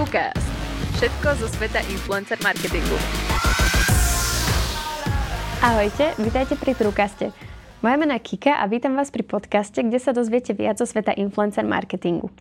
Truecast. 0.00 0.48
Všetko 0.96 1.28
zo 1.44 1.46
sveta 1.60 1.84
influencer 1.92 2.40
marketingu. 2.40 2.96
Ahojte, 5.60 6.16
vítajte 6.16 6.56
pri 6.56 6.72
Truecaste. 6.72 7.36
Moje 7.84 7.96
meno 8.00 8.16
je 8.16 8.24
Kika 8.24 8.64
a 8.64 8.64
vítam 8.64 8.96
vás 8.96 9.12
pri 9.12 9.28
podcaste, 9.28 9.84
kde 9.84 10.00
sa 10.00 10.16
dozviete 10.16 10.56
viac 10.56 10.80
o 10.80 10.88
sveta 10.88 11.12
influencer 11.20 11.68
marketingu. 11.68 12.32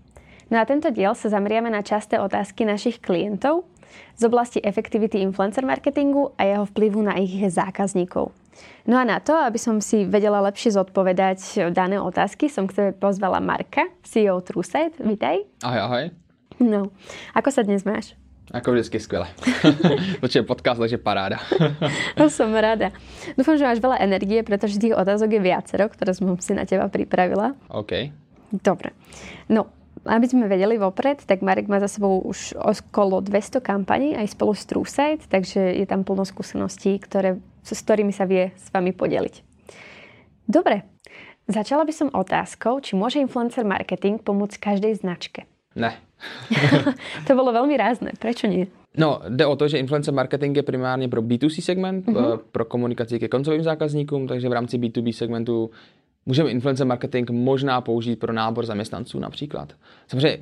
No 0.47 0.55
a 0.55 0.63
tento 0.63 0.87
diel 0.87 1.11
sa 1.19 1.27
zameriame 1.27 1.68
na 1.68 1.84
časté 1.84 2.16
otázky 2.16 2.64
našich 2.64 3.04
klientov 3.04 3.68
z 4.16 4.23
oblasti 4.23 4.64
efektivity 4.64 5.20
influencer 5.20 5.68
marketingu 5.68 6.32
a 6.39 6.48
jeho 6.48 6.64
vplyvu 6.64 7.12
na 7.12 7.20
ich 7.20 7.44
zákazníkov. 7.44 8.32
No 8.88 8.96
a 8.96 9.04
na 9.04 9.20
to, 9.20 9.36
aby 9.36 9.60
som 9.60 9.84
si 9.84 10.07
vedela 10.07 10.39
lepšie 10.48 10.80
zodpovedať 10.80 11.76
dané 11.76 12.00
otázky, 12.00 12.48
som 12.48 12.71
k 12.71 12.80
tebe 12.80 12.91
pozvala 12.96 13.44
Marka, 13.44 13.84
CEO 14.07 14.39
TrueSite. 14.39 15.04
Vítaj. 15.04 15.44
Ahoj, 15.60 15.82
ahoj. 15.91 16.29
No, 16.60 16.91
ako 17.32 17.49
sa 17.55 17.63
dnes 17.63 17.88
máš? 17.88 18.20
Jako 18.54 18.72
vždycky 18.72 19.00
skvěle. 19.00 19.27
Protože 20.20 20.44
podcast, 20.44 20.80
takže 20.80 20.98
paráda. 20.98 21.38
no 22.17 22.30
som 22.30 22.50
rada. 22.54 22.90
Dúfam, 23.38 23.58
že 23.58 23.63
máš 23.63 23.77
veľa 23.77 24.02
energie, 24.02 24.41
pretože 24.41 24.81
tých 24.81 24.98
otázok 24.98 25.38
je 25.38 25.41
viacero, 25.41 25.86
ktoré 25.86 26.17
som 26.17 26.34
si 26.41 26.58
na 26.58 26.66
teba 26.66 26.90
pripravila. 26.90 27.53
OK. 27.70 28.09
Dobre. 28.50 28.98
No, 29.53 29.70
aby 30.02 30.26
sme 30.26 30.50
vedeli 30.50 30.81
vopred, 30.81 31.22
tak 31.30 31.45
Marek 31.45 31.70
má 31.70 31.77
za 31.77 31.86
sebou 31.86 32.26
už 32.26 32.58
okolo 32.58 33.22
200 33.22 33.62
kampaní 33.62 34.17
aj 34.17 34.34
spolu 34.34 34.58
s 34.58 34.66
TrueSite, 34.66 35.30
takže 35.30 35.78
je 35.78 35.86
tam 35.86 36.02
plno 36.02 36.26
skúseností, 36.26 36.98
ktoré, 36.98 37.38
s 37.62 37.78
ktorými 37.86 38.09
sa 38.09 38.26
vie 38.26 38.50
s 38.58 38.73
vami 38.73 38.98
podeliť. 38.98 39.45
Dobre, 40.50 40.89
začala 41.45 41.86
by 41.86 41.94
som 41.94 42.09
otázkou, 42.09 42.81
či 42.81 42.98
môže 42.98 43.22
influencer 43.22 43.62
marketing 43.62 44.17
pomôcť 44.17 44.58
každej 44.58 45.05
značke. 45.05 45.45
Ne. 45.78 46.09
to 47.28 47.34
bylo 47.34 47.54
velmi 47.54 47.78
rázné. 47.78 48.12
Proč 48.20 48.44
nie? 48.44 48.66
No, 48.98 49.22
jde 49.30 49.46
o 49.46 49.56
to, 49.56 49.67
že 49.67 49.78
influencer 49.78 50.14
marketing 50.14 50.58
je 50.58 50.64
primárně 50.64 51.09
pro 51.09 51.22
B2C 51.22 51.61
segment, 51.61 52.06
uh-huh. 52.06 52.39
pro 52.52 52.66
komunikaci 52.66 53.20
ke 53.20 53.28
koncovým 53.28 53.64
zákazníkům, 53.64 54.28
takže 54.28 54.50
v 54.50 54.53
rámci 54.53 54.78
B2B 54.78 55.11
segmentu 55.11 55.72
můžeme 56.26 56.50
influencer 56.50 56.88
marketing 56.88 57.30
možná 57.31 57.81
použít 57.81 58.16
pro 58.16 58.34
nábor 58.34 58.66
zaměstnanců 58.66 59.20
například. 59.20 59.73
Samozřejmě 60.08 60.38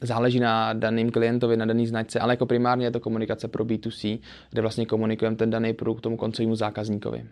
záleží 0.00 0.40
na 0.40 0.72
daným 0.72 1.10
klientovi, 1.10 1.56
na 1.56 1.66
daný 1.66 1.86
značce, 1.86 2.20
ale 2.20 2.32
jako 2.32 2.46
primárně 2.46 2.86
je 2.86 2.90
to 2.90 3.00
komunikace 3.00 3.48
pro 3.48 3.64
B2C, 3.64 4.18
kde 4.50 4.62
vlastně 4.62 4.86
komunikujeme 4.86 5.36
ten 5.36 5.50
daný 5.50 5.72
produkt 5.72 6.00
tomu 6.00 6.16
koncovému 6.16 6.54
zákazníkovi. 6.54 7.24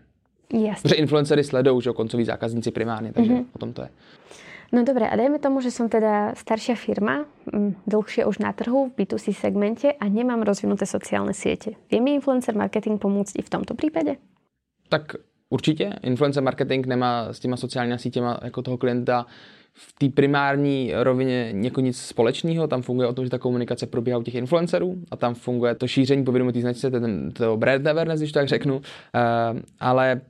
Jasně. 0.53 0.83
Protože 0.83 0.95
influencery 0.95 1.45
sledují, 1.45 1.83
že 1.83 1.91
koncoví 1.91 2.25
zákazníci 2.25 2.71
primárně, 2.71 3.13
takže 3.13 3.33
uh-huh. 3.33 3.45
o 3.53 3.59
tom 3.59 3.73
to 3.73 3.83
je. 3.83 3.89
No 4.73 4.83
dobre, 4.83 5.07
a 5.07 5.15
dajme 5.17 5.39
tomu, 5.39 5.63
že 5.63 5.71
som 5.71 5.87
teda 5.87 6.35
staršia 6.35 6.75
firma, 6.75 7.25
mm, 7.53 7.87
dlhšie 7.87 8.27
už 8.27 8.43
na 8.43 8.51
trhu, 8.53 8.91
v 8.91 9.03
B2C 9.03 9.31
segmente 9.31 9.93
a 9.95 10.05
nemám 10.11 10.43
rozvinuté 10.43 10.87
sociálne 10.87 11.35
siete. 11.35 11.79
Vie 11.91 12.03
mi 12.03 12.19
influencer 12.19 12.59
marketing 12.59 12.99
pomôcť 12.99 13.39
i 13.39 13.43
v 13.43 13.51
tomto 13.51 13.75
prípade? 13.79 14.19
Tak 14.89 15.17
určitě. 15.51 15.93
Influencer 16.03 16.43
marketing 16.43 16.87
nemá 16.87 17.33
s 17.33 17.39
těma 17.39 17.57
sociálními 17.57 17.99
sítěma 17.99 18.41
jako 18.43 18.63
toho 18.63 18.79
klienta 18.79 19.27
v 19.73 19.93
té 19.99 20.09
primární 20.09 20.93
rovině 20.95 21.55
jako 21.63 21.81
nic 21.81 21.99
společného, 21.99 22.67
tam 22.67 22.83
funguje 22.83 23.09
o 23.09 23.13
tom, 23.13 23.25
že 23.25 23.31
ta 23.31 23.39
komunikace 23.39 23.87
probíhá 23.87 24.19
u 24.19 24.23
těch 24.23 24.35
influencerů 24.35 24.95
a 25.11 25.17
tam 25.17 25.35
funguje 25.35 25.75
to 25.75 25.89
šíření 25.89 26.25
povědomí 26.25 26.53
té 26.53 26.61
značce, 26.61 26.91
ten, 26.91 27.33
to 27.33 27.57
brand 27.57 27.87
awareness, 27.87 28.21
když 28.21 28.33
tak 28.33 28.49
řeknu, 28.49 28.77
uh, 28.77 28.83
ale 29.81 30.21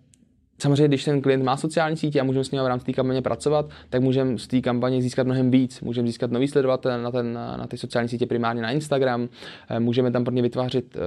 Samozřejmě, 0.59 0.89
když 0.89 1.05
ten 1.05 1.23
klient 1.23 1.43
má 1.43 1.57
sociální 1.57 1.97
sítě 1.97 2.21
a 2.21 2.25
můžeme 2.25 2.45
s 2.45 2.51
ním 2.51 2.63
v 2.63 2.67
rámci 2.67 2.87
té 2.87 2.93
kampaně 2.93 3.23
pracovat, 3.23 3.71
tak 3.91 4.03
můžeme 4.03 4.39
z 4.39 4.47
té 4.47 4.61
kampaně 4.61 5.03
získat 5.03 5.27
mnohem 5.27 5.51
víc. 5.51 5.81
Můžeme 5.81 6.07
získat 6.07 6.31
nový 6.31 6.49
sledovatel 6.49 7.03
na, 7.03 7.11
ten, 7.11 7.33
na 7.33 7.67
ty 7.67 7.79
sociální 7.79 8.09
sítě, 8.09 8.27
primárně 8.27 8.63
na 8.63 8.71
Instagram. 8.71 9.29
Eh, 9.71 9.81
můžeme 9.81 10.11
tam 10.11 10.25
pro 10.25 10.35
ně 10.35 10.43
vytvářet 10.43 10.97
uh, 10.97 11.03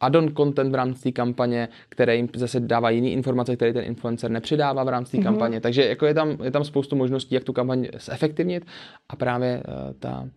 add-on 0.00 0.34
content 0.36 0.72
v 0.72 0.74
rámci 0.74 1.02
té 1.02 1.12
kampaně, 1.12 1.68
který 1.88 2.16
jim 2.16 2.28
zase 2.34 2.60
dává 2.60 2.90
jiné 2.90 3.08
informace, 3.08 3.56
které 3.56 3.72
ten 3.72 3.84
influencer 3.84 4.30
nepřidává 4.30 4.84
v 4.84 4.88
rámci 4.88 5.10
té 5.10 5.18
mm-hmm. 5.18 5.22
kampaně. 5.22 5.60
Takže 5.60 5.88
jako 5.88 6.06
je, 6.06 6.14
tam, 6.14 6.36
je 6.44 6.50
tam 6.50 6.64
spoustu 6.64 6.96
možností, 6.96 7.34
jak 7.34 7.44
tu 7.44 7.52
kampaň 7.52 7.88
zefektivnit 8.00 8.66
a 9.08 9.16
právě 9.16 9.62
uh, 9.68 9.92
ta 9.98 10.28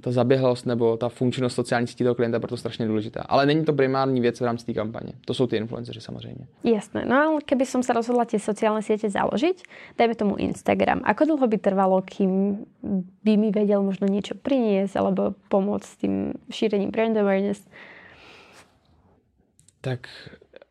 ta 0.00 0.10
zaběhlost 0.12 0.66
nebo 0.66 0.96
ta 0.96 1.08
funkčnost 1.08 1.54
sociální 1.54 1.86
sítí 1.86 2.04
toho 2.04 2.14
klienta 2.14 2.36
je 2.36 2.40
proto 2.40 2.56
strašně 2.56 2.86
důležitá. 2.86 3.22
Ale 3.22 3.46
není 3.46 3.64
to 3.64 3.72
primární 3.72 4.20
věc 4.20 4.40
v 4.40 4.44
rámci 4.44 4.66
té 4.66 4.74
kampaně. 4.74 5.12
To 5.24 5.34
jsou 5.34 5.46
ty 5.46 5.56
influenceři 5.56 6.00
samozřejmě. 6.00 6.46
Jasné. 6.64 7.04
No 7.04 7.16
ale 7.16 7.40
keby 7.46 7.66
som 7.66 7.82
sa 7.82 7.94
rozhodla 7.94 8.26
tie 8.26 8.42
sociálne 8.42 8.82
siete 8.82 9.06
založiť, 9.06 9.62
dajme 9.94 10.14
tomu 10.18 10.34
Instagram, 10.42 11.06
ako 11.06 11.22
dlho 11.24 11.46
by 11.46 11.58
trvalo, 11.58 12.02
kým 12.02 12.62
by 13.22 13.32
mi 13.38 13.54
vedel 13.54 13.82
možno 13.82 14.10
niečo 14.10 14.34
priniesť 14.34 14.98
alebo 14.98 15.38
pomôcť 15.46 15.86
s 15.86 15.96
tým 16.02 16.14
šírením 16.50 16.90
brand 16.90 17.14
awareness? 17.14 17.62
Tak 19.86 20.10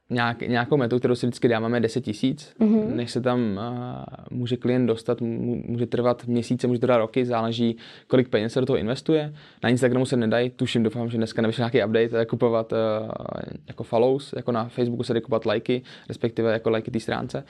nějak, 0.09 0.41
nějakou 0.41 0.77
metu, 0.77 0.99
kterou 0.99 1.15
si 1.15 1.25
vždycky 1.25 1.47
dáváme 1.47 1.79
10 1.79 2.01
tisíc, 2.01 2.53
mm-hmm. 2.59 2.95
než 2.95 3.11
se 3.11 3.21
tam 3.21 3.39
uh, 3.41 4.37
může 4.37 4.57
klient 4.57 4.85
dostat, 4.85 5.21
může 5.21 5.85
trvat 5.85 6.27
měsíce, 6.27 6.67
může 6.67 6.79
trvat 6.79 6.97
roky, 6.97 7.25
záleží, 7.25 7.77
kolik 8.07 8.29
peněz 8.29 8.53
se 8.53 8.59
do 8.59 8.65
toho 8.65 8.77
investuje. 8.77 9.33
Na 9.63 9.69
Instagramu 9.69 10.05
se 10.05 10.17
nedají, 10.17 10.49
tuším, 10.49 10.83
doufám, 10.83 11.09
že 11.09 11.17
dneska 11.17 11.41
nevyšel 11.41 11.63
nějaký 11.63 11.89
update, 11.89 12.25
kupovat 12.25 12.73
uh, 12.73 12.77
jako 13.67 13.83
follows, 13.83 14.33
jako 14.35 14.51
na 14.51 14.67
Facebooku 14.67 15.03
se 15.03 15.13
dají 15.13 15.21
kupovat 15.21 15.45
lajky, 15.45 15.81
respektive 16.07 16.53
jako 16.53 16.69
lajky 16.69 16.91
té 16.91 16.99
stránce 16.99 17.43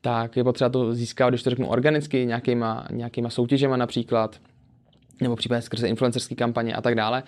tak 0.00 0.36
je 0.36 0.44
potřeba 0.44 0.70
to 0.70 0.94
získat, 0.94 1.28
když 1.28 1.42
to 1.42 1.50
řeknu 1.50 1.68
organicky, 1.68 2.26
nějakýma, 2.26 2.86
nějakýma 2.90 3.30
soutěžema 3.30 3.76
například, 3.76 4.40
nebo 5.20 5.36
případně 5.36 5.62
skrze 5.62 5.88
influencerské 5.88 6.34
kampaně 6.34 6.74
a 6.74 6.80
tak 6.80 6.94
dále, 6.94 7.22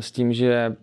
s 0.00 0.12
tím, 0.12 0.32
že 0.32 0.76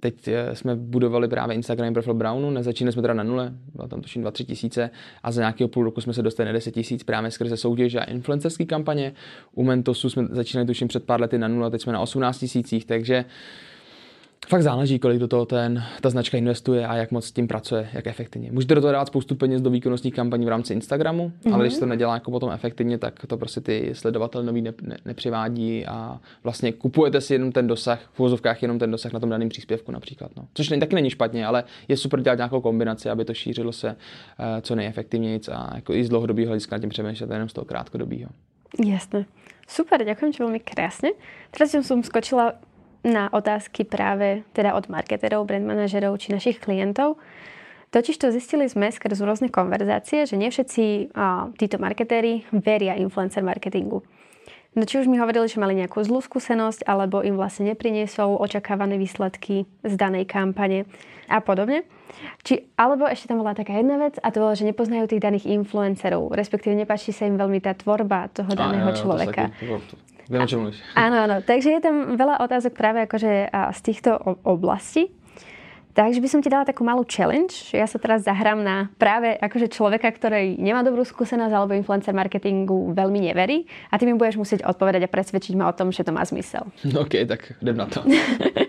Teď 0.00 0.28
eh, 0.28 0.56
jsme 0.56 0.76
budovali 0.76 1.28
právě 1.28 1.54
Instagram 1.56 1.94
profil 1.94 2.14
Brownu, 2.14 2.50
nezačínali 2.50 2.92
jsme 2.92 3.02
teda 3.02 3.14
na 3.14 3.22
nule, 3.22 3.52
bylo 3.74 3.88
tam 3.88 4.00
tuším 4.00 4.24
2-3 4.24 4.44
tisíce 4.44 4.90
a 5.22 5.32
za 5.32 5.40
nějakého 5.40 5.68
půl 5.68 5.84
roku 5.84 6.00
jsme 6.00 6.12
se 6.12 6.22
dostali 6.22 6.46
na 6.46 6.52
10 6.52 6.70
tisíc 6.70 7.02
právě 7.02 7.30
skrze 7.30 7.56
soutěže 7.56 8.00
a 8.00 8.04
influencerské 8.04 8.64
kampaně. 8.64 9.12
U 9.54 9.64
Mentosu 9.64 10.10
jsme 10.10 10.26
začínali 10.30 10.66
tuším 10.66 10.88
před 10.88 11.04
pár 11.04 11.20
lety 11.20 11.38
na 11.38 11.48
nule, 11.48 11.70
teď 11.70 11.82
jsme 11.82 11.92
na 11.92 12.00
18 12.00 12.38
tisících, 12.38 12.84
takže 12.84 13.24
fakt 14.48 14.62
záleží, 14.62 14.98
kolik 14.98 15.18
do 15.18 15.28
toho 15.28 15.46
ten, 15.46 15.82
ta 16.00 16.10
značka 16.10 16.38
investuje 16.38 16.86
a 16.86 16.94
jak 16.94 17.10
moc 17.10 17.26
s 17.26 17.32
tím 17.32 17.48
pracuje, 17.48 17.88
jak 17.92 18.06
efektivně. 18.06 18.52
Můžete 18.52 18.74
do 18.74 18.80
toho 18.80 18.92
dávat 18.92 19.06
spoustu 19.06 19.34
peněz 19.34 19.62
do 19.62 19.70
výkonnostních 19.70 20.14
kampaní 20.14 20.46
v 20.46 20.48
rámci 20.48 20.72
Instagramu, 20.72 21.32
mm-hmm. 21.42 21.54
ale 21.54 21.64
když 21.64 21.78
to 21.78 21.86
nedělá 21.86 22.14
jako 22.14 22.30
potom 22.30 22.50
efektivně, 22.50 22.98
tak 22.98 23.26
to 23.26 23.36
prostě 23.36 23.60
ty 23.60 23.90
sledovatel 23.92 24.42
nový 24.42 24.62
ne, 24.62 24.72
ne, 24.82 24.96
nepřivádí 25.04 25.86
a 25.86 26.20
vlastně 26.44 26.72
kupujete 26.72 27.20
si 27.20 27.34
jenom 27.34 27.52
ten 27.52 27.66
dosah, 27.66 28.00
v 28.12 28.20
uvozovkách 28.20 28.62
jenom 28.62 28.78
ten 28.78 28.90
dosah 28.90 29.12
na 29.12 29.20
tom 29.20 29.30
daném 29.30 29.48
příspěvku 29.48 29.92
například. 29.92 30.30
No. 30.36 30.48
Což 30.54 30.68
taky 30.68 30.94
není 30.94 31.10
špatně, 31.10 31.46
ale 31.46 31.64
je 31.88 31.96
super 31.96 32.20
dělat 32.20 32.36
nějakou 32.36 32.60
kombinaci, 32.60 33.10
aby 33.10 33.24
to 33.24 33.34
šířilo 33.34 33.72
se 33.72 33.88
uh, 33.88 33.96
co 34.60 34.74
nejefektivněji 34.74 35.40
a 35.52 35.76
jako 35.76 35.92
i 35.92 36.04
z 36.04 36.08
dlouhodobého 36.08 36.48
hlediska 36.48 36.78
tím 36.78 36.88
přemýšlet 36.88 37.30
jenom 37.30 37.48
z 37.48 37.52
toho 37.52 37.64
krátkodobého. 37.64 38.30
Jasné. 38.86 39.24
Super, 39.66 40.06
ďakujem 40.06 40.30
ti 40.30 40.40
veľmi 40.46 40.62
krásne. 40.62 41.10
Teraz 41.50 41.74
som 41.74 41.98
skočila 41.98 42.54
na 43.06 43.30
otázky 43.30 43.86
práve 43.86 44.42
teda 44.50 44.74
od 44.74 44.90
marketerov, 44.90 45.46
brand 45.46 45.62
manažerov 45.62 46.18
či 46.18 46.34
našich 46.34 46.58
klientov. 46.58 47.22
Totiž 47.94 48.18
to 48.18 48.34
zistili 48.34 48.66
sme 48.66 48.90
skrz 48.90 49.22
rôzne 49.22 49.46
konverzácie, 49.46 50.26
že 50.26 50.34
nie 50.34 50.50
všetci 50.50 51.14
a, 51.14 51.46
títo 51.54 51.78
marketéri 51.78 52.42
veria 52.50 52.98
influencer 52.98 53.46
marketingu. 53.46 54.02
No 54.76 54.84
či 54.84 55.00
už 55.00 55.08
mi 55.08 55.16
hovorili, 55.16 55.48
že 55.48 55.56
mali 55.56 55.72
nejakú 55.78 56.04
zlú 56.04 56.20
skúsenosť, 56.20 56.84
alebo 56.84 57.24
im 57.24 57.40
vlastne 57.40 57.72
nepriniesol 57.72 58.36
očakávané 58.36 59.00
výsledky 59.00 59.64
z 59.80 59.94
danej 59.96 60.28
kampane 60.28 60.84
a 61.32 61.40
podobne. 61.40 61.88
Či, 62.44 62.68
alebo 62.76 63.08
ešte 63.08 63.32
tam 63.32 63.40
bola 63.40 63.56
taká 63.56 63.80
jedna 63.80 63.96
vec 63.96 64.20
a 64.20 64.28
to 64.28 64.44
bolo, 64.44 64.52
že 64.52 64.68
nepoznajú 64.68 65.08
tých 65.08 65.24
daných 65.24 65.48
influencerov, 65.48 66.34
respektíve 66.36 66.76
nepáči 66.76 67.16
sa 67.16 67.24
im 67.24 67.40
veľmi 67.40 67.64
tá 67.64 67.72
tvorba 67.72 68.28
toho 68.34 68.52
daného 68.52 68.92
a, 68.92 68.96
človeka. 68.98 69.48
To, 69.64 69.96
Viem, 70.26 70.42
čo 70.46 70.58
mluvíš. 70.58 70.82
Áno, 70.98 71.26
áno. 71.26 71.36
Takže 71.42 71.78
je 71.78 71.80
tam 71.82 72.18
veľa 72.18 72.42
otázok 72.42 72.74
práve 72.74 73.06
akože 73.06 73.50
z 73.50 73.80
týchto 73.86 74.14
oblastí. 74.42 75.14
Takže 75.96 76.20
by 76.20 76.28
som 76.28 76.44
ti 76.44 76.52
dala 76.52 76.68
takú 76.68 76.84
malú 76.84 77.08
challenge. 77.08 77.72
Ja 77.72 77.88
sa 77.88 77.96
teraz 77.96 78.28
zahrám 78.28 78.60
na 78.60 78.92
práve 79.00 79.32
akože 79.40 79.72
človeka, 79.72 80.12
ktorý 80.12 80.60
nemá 80.60 80.84
dobrú 80.84 81.00
skúsenosť 81.08 81.48
alebo 81.56 81.72
influencer 81.72 82.12
marketingu 82.12 82.92
veľmi 82.92 83.32
neverí 83.32 83.64
a 83.88 83.96
ty 83.96 84.04
mi 84.04 84.12
budeš 84.12 84.36
musieť 84.36 84.68
odpovedať 84.68 85.08
a 85.08 85.12
presvedčiť 85.12 85.56
ma 85.56 85.72
o 85.72 85.76
tom, 85.76 85.88
že 85.88 86.04
to 86.04 86.12
má 86.12 86.20
zmysel. 86.20 86.68
OK, 87.02 87.24
tak 87.24 87.56
jdem 87.64 87.80
na 87.80 87.88
to. 87.88 88.04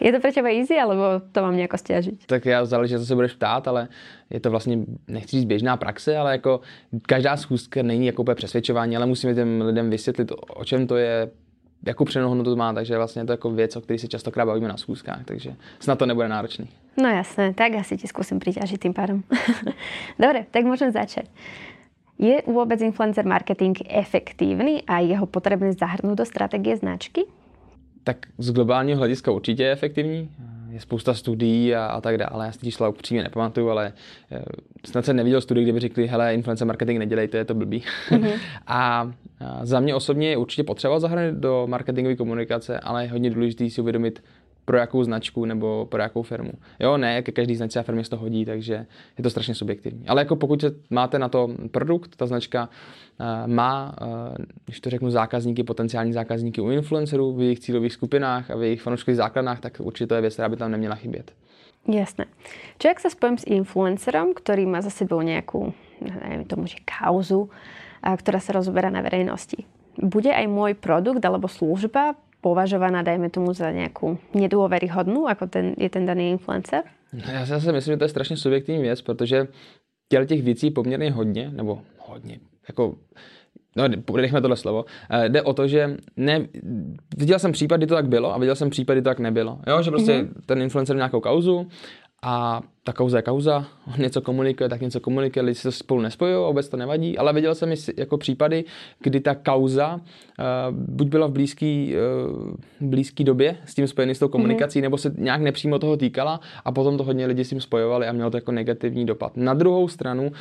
je 0.00 0.12
to 0.12 0.20
pro 0.20 0.32
teba 0.32 0.48
easy, 0.48 0.78
alebo 0.78 1.20
to 1.32 1.42
mám 1.42 1.56
nejako 1.56 1.78
stiažiť? 1.78 2.26
Tak 2.26 2.46
já 2.46 2.64
záleží, 2.64 2.94
co 2.94 3.06
se 3.06 3.14
budeš 3.14 3.32
ptát, 3.32 3.68
ale 3.68 3.88
je 4.30 4.40
to 4.40 4.50
vlastně, 4.50 4.78
nechci 5.08 5.36
říct 5.36 5.44
běžná 5.44 5.76
praxe, 5.76 6.16
ale 6.16 6.32
jako 6.32 6.60
každá 7.02 7.36
schůzka 7.36 7.82
není 7.82 8.06
jako 8.06 8.22
úplně 8.22 8.34
přesvědčování, 8.34 8.96
ale 8.96 9.06
musíme 9.06 9.34
těm 9.34 9.60
lidem 9.60 9.90
vysvětlit, 9.90 10.32
o 10.48 10.64
čem 10.64 10.86
to 10.86 10.96
je, 10.96 11.30
jakou 11.86 12.04
přenou 12.04 12.42
to 12.42 12.56
má, 12.56 12.72
takže 12.72 12.96
vlastně 12.96 13.22
je 13.22 13.26
to 13.26 13.32
jako 13.32 13.50
věc, 13.50 13.76
o 13.76 13.80
které 13.80 13.98
se 13.98 14.08
častokrát 14.08 14.46
bavíme 14.46 14.68
na 14.68 14.76
schůzkách, 14.76 15.24
takže 15.24 15.54
snad 15.80 15.98
to 15.98 16.06
nebude 16.06 16.28
náročný. 16.28 16.68
No 17.02 17.08
jasné, 17.08 17.54
tak 17.54 17.72
asi 17.72 17.96
ti 17.96 18.08
zkusím 18.08 18.38
přiťažit 18.38 18.82
tím 18.82 18.94
pádem. 18.94 19.22
Dobre, 20.18 20.46
tak 20.50 20.64
můžeme 20.64 20.92
začať. 20.92 21.26
Je 22.18 22.42
vůbec 22.46 22.80
influencer 22.80 23.26
marketing 23.26 23.78
efektívny 23.88 24.82
a 24.86 24.98
jeho 24.98 25.26
potrebné 25.26 25.72
zahrnout 25.72 26.18
do 26.18 26.24
strategie 26.24 26.76
značky? 26.76 27.24
Tak 28.04 28.26
z 28.38 28.52
globálního 28.52 28.98
hlediska 28.98 29.30
určitě 29.30 29.62
je 29.62 29.72
efektivní. 29.72 30.30
Je 30.70 30.80
spousta 30.80 31.14
studií 31.14 31.74
a, 31.74 31.86
a 31.86 32.00
tak 32.00 32.18
dále. 32.18 32.46
Já 32.46 32.52
si 32.52 32.58
čísla 32.58 32.88
upřímně 32.88 33.22
nepamatuju, 33.22 33.70
ale 33.70 33.92
eh, 34.32 34.42
snad 34.86 35.04
jsem 35.04 35.16
neviděl 35.16 35.40
studii, 35.40 35.64
kde 35.64 35.72
by 35.72 35.80
řekli, 35.80 36.06
hele, 36.06 36.34
influencer 36.34 36.66
marketing 36.66 36.98
nedělejte, 36.98 37.38
je 37.38 37.44
to 37.44 37.54
blbý. 37.54 37.82
Mm-hmm. 38.10 38.32
a, 38.66 39.12
a 39.40 39.66
za 39.66 39.80
mě 39.80 39.94
osobně 39.94 40.30
je 40.30 40.36
určitě 40.36 40.64
potřeba 40.64 41.00
zahrnout 41.00 41.34
do 41.34 41.66
marketingové 41.66 42.16
komunikace, 42.16 42.80
ale 42.80 43.04
je 43.04 43.10
hodně 43.10 43.30
důležité 43.30 43.70
si 43.70 43.80
uvědomit, 43.80 44.22
pro 44.70 44.78
jakou 44.78 45.02
značku 45.02 45.44
nebo 45.44 45.86
pro 45.90 46.02
jakou 46.02 46.22
firmu. 46.22 46.52
Jo, 46.80 46.96
ne, 46.96 47.22
ke 47.22 47.32
každý 47.32 47.56
značce 47.56 47.80
a 47.80 47.82
firmě 47.82 48.04
se 48.04 48.10
to 48.10 48.16
hodí, 48.16 48.44
takže 48.44 48.86
je 49.18 49.22
to 49.22 49.30
strašně 49.30 49.54
subjektivní. 49.54 50.08
Ale 50.08 50.20
jako 50.20 50.36
pokud 50.36 50.64
máte 50.90 51.18
na 51.18 51.28
to 51.28 51.48
produkt, 51.70 52.16
ta 52.16 52.26
značka 52.26 52.68
uh, 52.68 53.26
má, 53.50 53.96
uh, 54.00 54.34
když 54.64 54.80
to 54.80 54.90
řeknu, 54.90 55.10
zákazníky, 55.10 55.62
potenciální 55.62 56.12
zákazníky 56.12 56.60
u 56.60 56.70
influencerů 56.70 57.32
v 57.32 57.42
jejich 57.42 57.60
cílových 57.60 57.92
skupinách 57.92 58.50
a 58.50 58.56
v 58.56 58.62
jejich 58.62 58.82
fanouškových 58.82 59.16
základnách, 59.16 59.60
tak 59.60 59.80
určitě 59.80 60.06
to 60.06 60.14
je 60.14 60.20
věc, 60.20 60.32
která 60.32 60.48
by 60.48 60.56
tam 60.56 60.70
neměla 60.70 60.94
chybět. 60.94 61.32
Jasné. 61.88 62.28
Čo 62.78 62.92
ak 62.92 63.00
sa 63.00 63.08
spojím 63.08 63.40
s 63.40 63.48
influencerom, 63.48 64.36
ktorý 64.36 64.68
má 64.68 64.84
za 64.84 64.92
sebou 64.92 65.24
nejakú, 65.24 65.72
neviem 65.98 66.44
tomu, 66.44 66.68
že 66.68 66.76
kauzu, 66.84 67.48
ktorá 68.04 68.36
sa 68.36 68.52
rozoberá 68.52 68.92
na 68.92 69.00
verejnosti? 69.00 69.64
Bude 69.96 70.28
aj 70.28 70.44
môj 70.44 70.76
produkt 70.76 71.24
alebo 71.24 71.48
služba 71.48 72.20
považovaná, 72.40 73.02
dajme 73.02 73.30
tomu, 73.30 73.52
za 73.52 73.70
nějakou 73.70 74.18
nedôveryhodnú, 74.34 75.28
jako 75.28 75.46
ten, 75.46 75.74
je 75.78 75.90
ten 75.90 76.06
daný 76.06 76.30
influencer? 76.30 76.82
Já 77.32 77.44
si 77.44 77.50
zase 77.50 77.72
myslím, 77.72 77.92
že 77.92 77.98
to 77.98 78.04
je 78.04 78.08
strašně 78.08 78.36
subjektivní 78.36 78.82
věc, 78.82 79.02
protože 79.02 79.46
těle 80.08 80.26
těch 80.26 80.42
věcí 80.42 80.70
poměrně 80.70 81.10
hodně, 81.10 81.50
nebo 81.50 81.82
hodně, 81.98 82.40
jako 82.68 82.94
No, 83.76 83.84
nechme 84.16 84.40
tohle 84.40 84.56
slovo. 84.56 84.84
Uh, 84.84 85.24
jde 85.24 85.42
o 85.42 85.52
to, 85.52 85.68
že 85.68 85.96
ne, 86.16 86.48
viděl 87.16 87.38
jsem 87.38 87.52
případ, 87.52 87.76
kdy 87.76 87.86
to 87.86 87.94
tak 87.94 88.08
bylo 88.08 88.34
a 88.34 88.38
viděl 88.38 88.56
jsem 88.56 88.70
případ, 88.70 88.94
kdy 88.94 89.02
to 89.02 89.10
tak 89.10 89.18
nebylo. 89.18 89.58
Jo, 89.66 89.82
že 89.82 89.90
prostě 89.90 90.12
mm-hmm. 90.12 90.28
ten 90.46 90.62
influencer 90.62 90.96
nějakou 90.96 91.20
kauzu 91.20 91.68
a 92.22 92.60
ta 92.84 92.92
kauza 92.92 93.18
je 93.18 93.22
kauza, 93.22 93.66
on 93.86 94.02
něco 94.02 94.20
komunikuje, 94.20 94.68
tak 94.68 94.80
něco 94.80 95.00
komunikuje, 95.00 95.42
lidi 95.42 95.54
se 95.54 95.72
spolu 95.72 96.00
nespojují, 96.00 96.46
vůbec 96.46 96.68
to 96.68 96.76
nevadí, 96.76 97.18
ale 97.18 97.32
viděl 97.32 97.54
jsem 97.54 97.72
jako 97.96 98.18
případy, 98.18 98.64
kdy 99.00 99.20
ta 99.20 99.34
kauza 99.34 99.94
uh, 99.94 100.00
buď 100.76 101.08
byla 101.08 101.26
v 101.26 101.32
blízký, 101.32 101.94
uh, 102.80 102.88
blízký 102.88 103.24
době 103.24 103.56
s 103.64 103.74
tím 103.74 103.86
spojený 103.86 104.14
s 104.14 104.18
tou 104.18 104.28
komunikací, 104.28 104.78
mm-hmm. 104.78 104.82
nebo 104.82 104.98
se 104.98 105.14
nějak 105.18 105.40
nepřímo 105.40 105.78
toho 105.78 105.96
týkala 105.96 106.40
a 106.64 106.72
potom 106.72 106.98
to 106.98 107.04
hodně 107.04 107.26
lidi 107.26 107.44
s 107.44 107.48
tím 107.48 107.60
spojovali 107.60 108.06
a 108.06 108.12
mělo 108.12 108.30
to 108.30 108.36
jako 108.36 108.52
negativní 108.52 109.06
dopad. 109.06 109.36
Na 109.36 109.54
druhou 109.54 109.88
stranu, 109.88 110.22
uh, 110.22 110.32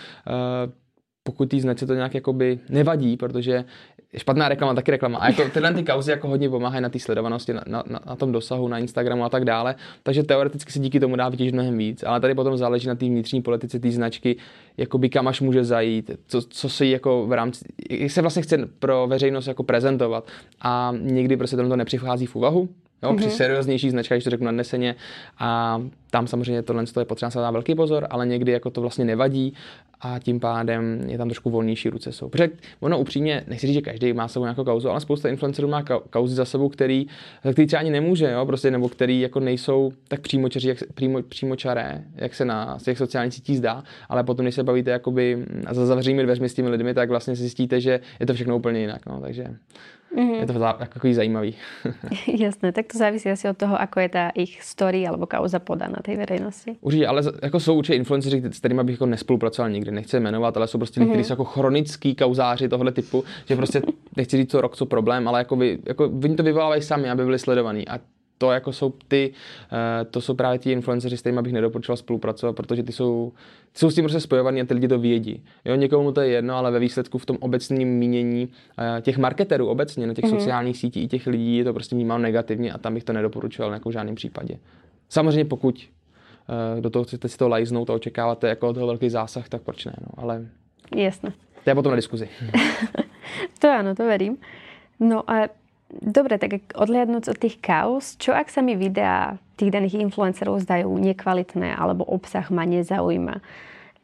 pokud 1.23 1.49
tý 1.49 1.61
značce 1.61 1.85
to 1.85 1.93
nějak 1.93 2.15
jakoby 2.15 2.59
nevadí, 2.69 3.17
protože 3.17 3.65
špatná 4.17 4.49
reklama, 4.49 4.73
taky 4.73 4.91
reklama. 4.91 5.17
A 5.19 5.27
jako 5.29 5.49
tyhle 5.53 5.73
ty 5.73 5.83
kauzy 5.83 6.11
jako 6.11 6.27
hodně 6.27 6.49
pomáhají 6.49 6.83
na 6.83 6.89
té 6.89 6.99
sledovanosti, 6.99 7.53
na, 7.53 7.63
na, 7.67 7.83
na, 8.05 8.15
tom 8.15 8.31
dosahu, 8.31 8.67
na 8.67 8.77
Instagramu 8.77 9.25
a 9.25 9.29
tak 9.29 9.45
dále. 9.45 9.75
Takže 10.03 10.23
teoreticky 10.23 10.71
se 10.71 10.79
díky 10.79 10.99
tomu 10.99 11.15
dá 11.15 11.29
vytěžit 11.29 11.53
mnohem 11.53 11.77
víc, 11.77 12.03
ale 12.03 12.19
tady 12.19 12.35
potom 12.35 12.57
záleží 12.57 12.87
na 12.87 12.95
té 12.95 13.05
vnitřní 13.05 13.41
politice 13.41 13.79
té 13.79 13.91
značky, 13.91 14.35
jakoby 14.77 15.09
kam 15.09 15.27
až 15.27 15.41
může 15.41 15.63
zajít, 15.63 16.11
co, 16.27 16.41
co 16.41 16.69
se 16.69 16.85
jako 16.85 17.27
v 17.27 17.33
rámci, 17.33 17.65
jak 17.89 18.11
se 18.11 18.21
vlastně 18.21 18.41
chce 18.41 18.57
pro 18.79 19.07
veřejnost 19.07 19.47
jako 19.47 19.63
prezentovat. 19.63 20.27
A 20.61 20.93
někdy 20.99 21.37
prostě 21.37 21.57
to 21.57 21.75
nepřichází 21.75 22.25
v 22.25 22.35
úvahu, 22.35 22.69
Jo, 23.03 23.11
mm-hmm. 23.11 23.17
Při 23.17 23.27
mhm. 23.27 23.35
serióznější 23.35 23.89
značka, 23.89 24.15
když 24.15 24.23
to 24.23 24.29
řeknu 24.29 24.45
nadneseně, 24.45 24.95
a 25.39 25.81
tam 26.11 26.27
samozřejmě 26.27 26.61
tohle 26.61 26.83
je 26.99 27.05
potřeba 27.05 27.29
se 27.29 27.39
dát 27.39 27.51
velký 27.51 27.75
pozor, 27.75 28.07
ale 28.09 28.25
někdy 28.25 28.51
jako 28.51 28.69
to 28.69 28.81
vlastně 28.81 29.05
nevadí 29.05 29.53
a 30.01 30.19
tím 30.19 30.39
pádem 30.39 31.03
je 31.07 31.17
tam 31.17 31.27
trošku 31.27 31.49
volnější 31.49 31.89
ruce 31.89 32.11
jsou. 32.11 32.29
Protože 32.29 32.49
ono 32.79 32.99
upřímně, 32.99 33.43
nechci 33.47 33.67
říct, 33.67 33.73
že 33.73 33.81
každý 33.81 34.13
má 34.13 34.27
sebou 34.27 34.45
nějakou 34.45 34.63
kauzu, 34.63 34.89
ale 34.89 34.99
spousta 34.99 35.29
influencerů 35.29 35.67
má 35.67 35.83
kauzy 36.09 36.35
za 36.35 36.45
sebou, 36.45 36.69
který, 36.69 37.07
který 37.51 37.67
třeba 37.67 37.79
ani 37.79 37.89
nemůže, 37.89 38.31
jo, 38.31 38.45
prostě, 38.45 38.71
nebo 38.71 38.89
který 38.89 39.21
jako 39.21 39.39
nejsou 39.39 39.91
tak 40.07 40.19
přímočaří, 40.19 40.67
jak, 40.67 40.77
přímo, 40.93 41.23
přímočaré, 41.23 42.03
jak 42.15 42.33
se 42.33 42.45
na 42.45 42.77
těch 42.83 42.97
sociálních 42.97 43.33
sítích 43.33 43.57
zdá, 43.57 43.83
ale 44.09 44.23
potom, 44.23 44.45
když 44.45 44.55
se 44.55 44.63
bavíte 44.63 44.91
jakoby 44.91 45.45
za 45.71 45.85
zavřenými 45.85 46.23
dveřmi 46.23 46.49
s 46.49 46.53
těmi 46.53 46.69
lidmi, 46.69 46.93
tak 46.93 47.09
vlastně 47.09 47.35
zjistíte, 47.35 47.81
že 47.81 47.99
je 48.19 48.25
to 48.25 48.33
všechno 48.33 48.55
úplně 48.55 48.79
jinak. 48.79 49.05
No, 49.05 49.21
takže 49.21 49.45
Mm-hmm. 50.15 50.39
Je 50.39 50.45
to 50.45 50.53
takový 50.77 51.13
zajímavý. 51.13 51.55
Jasné, 52.37 52.71
tak 52.71 52.85
to 52.91 52.97
závisí 52.97 53.29
asi 53.31 53.49
od 53.49 53.57
toho, 53.57 53.81
ako 53.81 53.99
je 53.99 54.09
ta 54.09 54.31
jejich 54.35 54.63
story 54.63 55.07
alebo 55.07 55.27
kauza 55.27 55.59
podaná 55.59 55.99
té 56.01 56.17
veřejnosti. 56.17 56.75
Určitě, 56.81 57.07
ale 57.07 57.21
jako 57.43 57.59
jsou 57.59 57.77
určitě 57.77 57.95
influenceři, 57.95 58.43
s 58.51 58.59
kterými 58.59 58.83
bych 58.83 58.93
jako 58.93 59.05
nespolupracoval 59.05 59.71
nikdy, 59.71 59.91
nechci 59.91 60.19
jmenovat, 60.19 60.57
ale 60.57 60.67
jsou 60.67 60.77
prostě 60.77 61.01
mm-hmm. 61.01 61.19
jsou 61.19 61.33
jako 61.33 61.43
chronický 61.43 62.15
kauzáři 62.15 62.69
tohle 62.69 62.91
typu, 62.91 63.23
že 63.45 63.55
prostě 63.55 63.81
nechci 64.17 64.37
říct 64.37 64.51
co 64.51 64.61
rok, 64.61 64.75
co 64.75 64.85
problém, 64.85 65.27
ale 65.27 65.39
jako, 65.39 65.55
vy, 65.55 65.79
jako 65.85 66.05
oni 66.23 66.35
to 66.35 66.43
vyvolávají 66.43 66.81
sami, 66.81 67.09
aby 67.09 67.23
byli 67.23 67.39
sledovaní. 67.39 67.87
A 67.87 67.99
to 68.39 68.51
jako 68.51 68.73
jsou 68.73 68.93
ty, 69.07 69.33
uh, 69.71 69.77
to 70.11 70.21
jsou 70.21 70.33
právě 70.33 70.59
ti 70.59 70.71
influenceři, 70.71 71.17
s 71.17 71.21
kterými 71.21 71.41
bych 71.41 71.53
nedoporučoval 71.53 71.97
spolupracovat, 71.97 72.55
protože 72.55 72.83
ty 72.83 72.91
jsou, 72.91 73.31
ty 73.71 73.79
jsou 73.79 73.91
s 73.91 73.95
tím 73.95 74.03
prostě 74.03 74.19
spojovaní 74.19 74.61
a 74.61 74.65
ty 74.65 74.73
lidi 74.73 74.87
to 74.87 74.99
vědí. 74.99 75.43
Jo, 75.65 75.75
někomu 75.75 76.11
to 76.11 76.21
je 76.21 76.29
jedno, 76.29 76.55
ale 76.55 76.71
ve 76.71 76.79
výsledku 76.79 77.17
v 77.17 77.25
tom 77.25 77.37
obecném 77.39 77.87
mínění 77.87 78.45
uh, 78.47 79.01
těch 79.01 79.17
marketerů 79.17 79.67
obecně, 79.67 80.07
na 80.07 80.13
těch 80.13 80.25
mm-hmm. 80.25 80.39
sociálních 80.39 80.77
sítích 80.77 81.03
i 81.03 81.07
těch 81.07 81.27
lidí 81.27 81.57
je 81.57 81.63
to 81.63 81.73
prostě 81.73 81.95
vnímám 81.95 82.21
negativně 82.21 82.71
a 82.71 82.77
tam 82.77 82.93
bych 82.93 83.03
to 83.03 83.13
nedoporučoval 83.13 83.73
jako 83.73 83.89
v 83.89 83.93
žádném 83.93 84.15
případě. 84.15 84.57
Samozřejmě 85.09 85.45
pokud 85.45 85.89
uh, 86.75 86.81
do 86.81 86.89
toho 86.89 87.03
chcete 87.03 87.29
si 87.29 87.37
to 87.37 87.49
lajznout 87.49 87.89
a 87.89 87.93
očekáváte 87.93 88.47
jako 88.47 88.73
toho 88.73 88.87
velký 88.87 89.09
zásah, 89.09 89.49
tak 89.49 89.61
proč 89.61 89.85
ne, 89.85 89.93
no, 90.01 90.23
ale... 90.23 90.47
Jasné. 90.95 91.33
To 91.63 91.69
je 91.69 91.75
potom 91.75 91.91
na 91.91 91.95
diskuzi. 91.95 92.29
to 93.59 93.69
ano, 93.69 93.95
to 93.95 94.05
verím. 94.05 94.37
No 94.99 95.31
a 95.31 95.49
Dobre, 95.89 96.37
tak 96.37 96.69
odhliadnúť 96.77 97.33
od 97.33 97.37
tých 97.41 97.57
kaos, 97.57 98.13
čo 98.21 98.29
ak 98.29 98.53
sa 98.53 98.61
mi 98.61 98.77
videá 98.77 99.41
tých 99.57 99.73
daných 99.73 99.97
influencerov 99.97 100.61
zdajú 100.61 100.85
nekvalitné 100.85 101.73
alebo 101.73 102.05
obsah 102.05 102.45
ma 102.53 102.61
nezaujíma? 102.69 103.41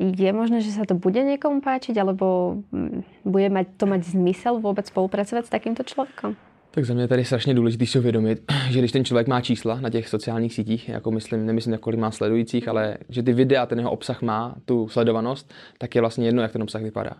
Je 0.02 0.28
možné, 0.34 0.60
že 0.60 0.76
sa 0.76 0.84
to 0.84 0.98
bude 0.98 1.22
niekomu 1.22 1.62
páčiť 1.62 1.96
alebo 1.96 2.58
mm, 2.74 3.24
bude 3.24 3.48
mať, 3.48 3.66
to 3.78 3.86
mať 3.86 4.02
zmysel 4.12 4.60
vůbec 4.60 4.88
spolupracovat 4.88 5.46
s 5.46 5.50
takýmto 5.50 5.84
člověkem? 5.84 6.36
Tak 6.72 6.86
za 6.86 6.94
mě 6.94 7.04
je 7.04 7.08
tady 7.08 7.26
strašně 7.26 7.54
důležité 7.54 7.86
si 7.86 8.00
uvědomit, 8.00 8.52
že 8.70 8.80
když 8.80 8.92
ten 8.92 9.06
člověk 9.06 9.28
má 9.28 9.42
čísla 9.42 9.80
na 9.80 9.90
těch 9.90 10.08
sociálních 10.08 10.54
sítích, 10.54 10.90
jako 10.90 11.12
myslím, 11.12 11.46
nemyslím, 11.46 11.78
kolik 11.78 12.00
má 12.00 12.12
sledujících, 12.12 12.68
ale 12.68 12.98
že 13.10 13.24
ty 13.24 13.34
videa, 13.34 13.66
ten 13.66 13.80
jeho 13.80 13.92
obsah 13.92 14.22
má 14.22 14.56
tu 14.66 14.88
sledovanost, 14.88 15.54
tak 15.78 15.96
je 15.96 16.02
vlastně 16.02 16.26
jedno, 16.26 16.42
jak 16.42 16.52
ten 16.52 16.64
obsah 16.64 16.82
vypadá. 16.82 17.12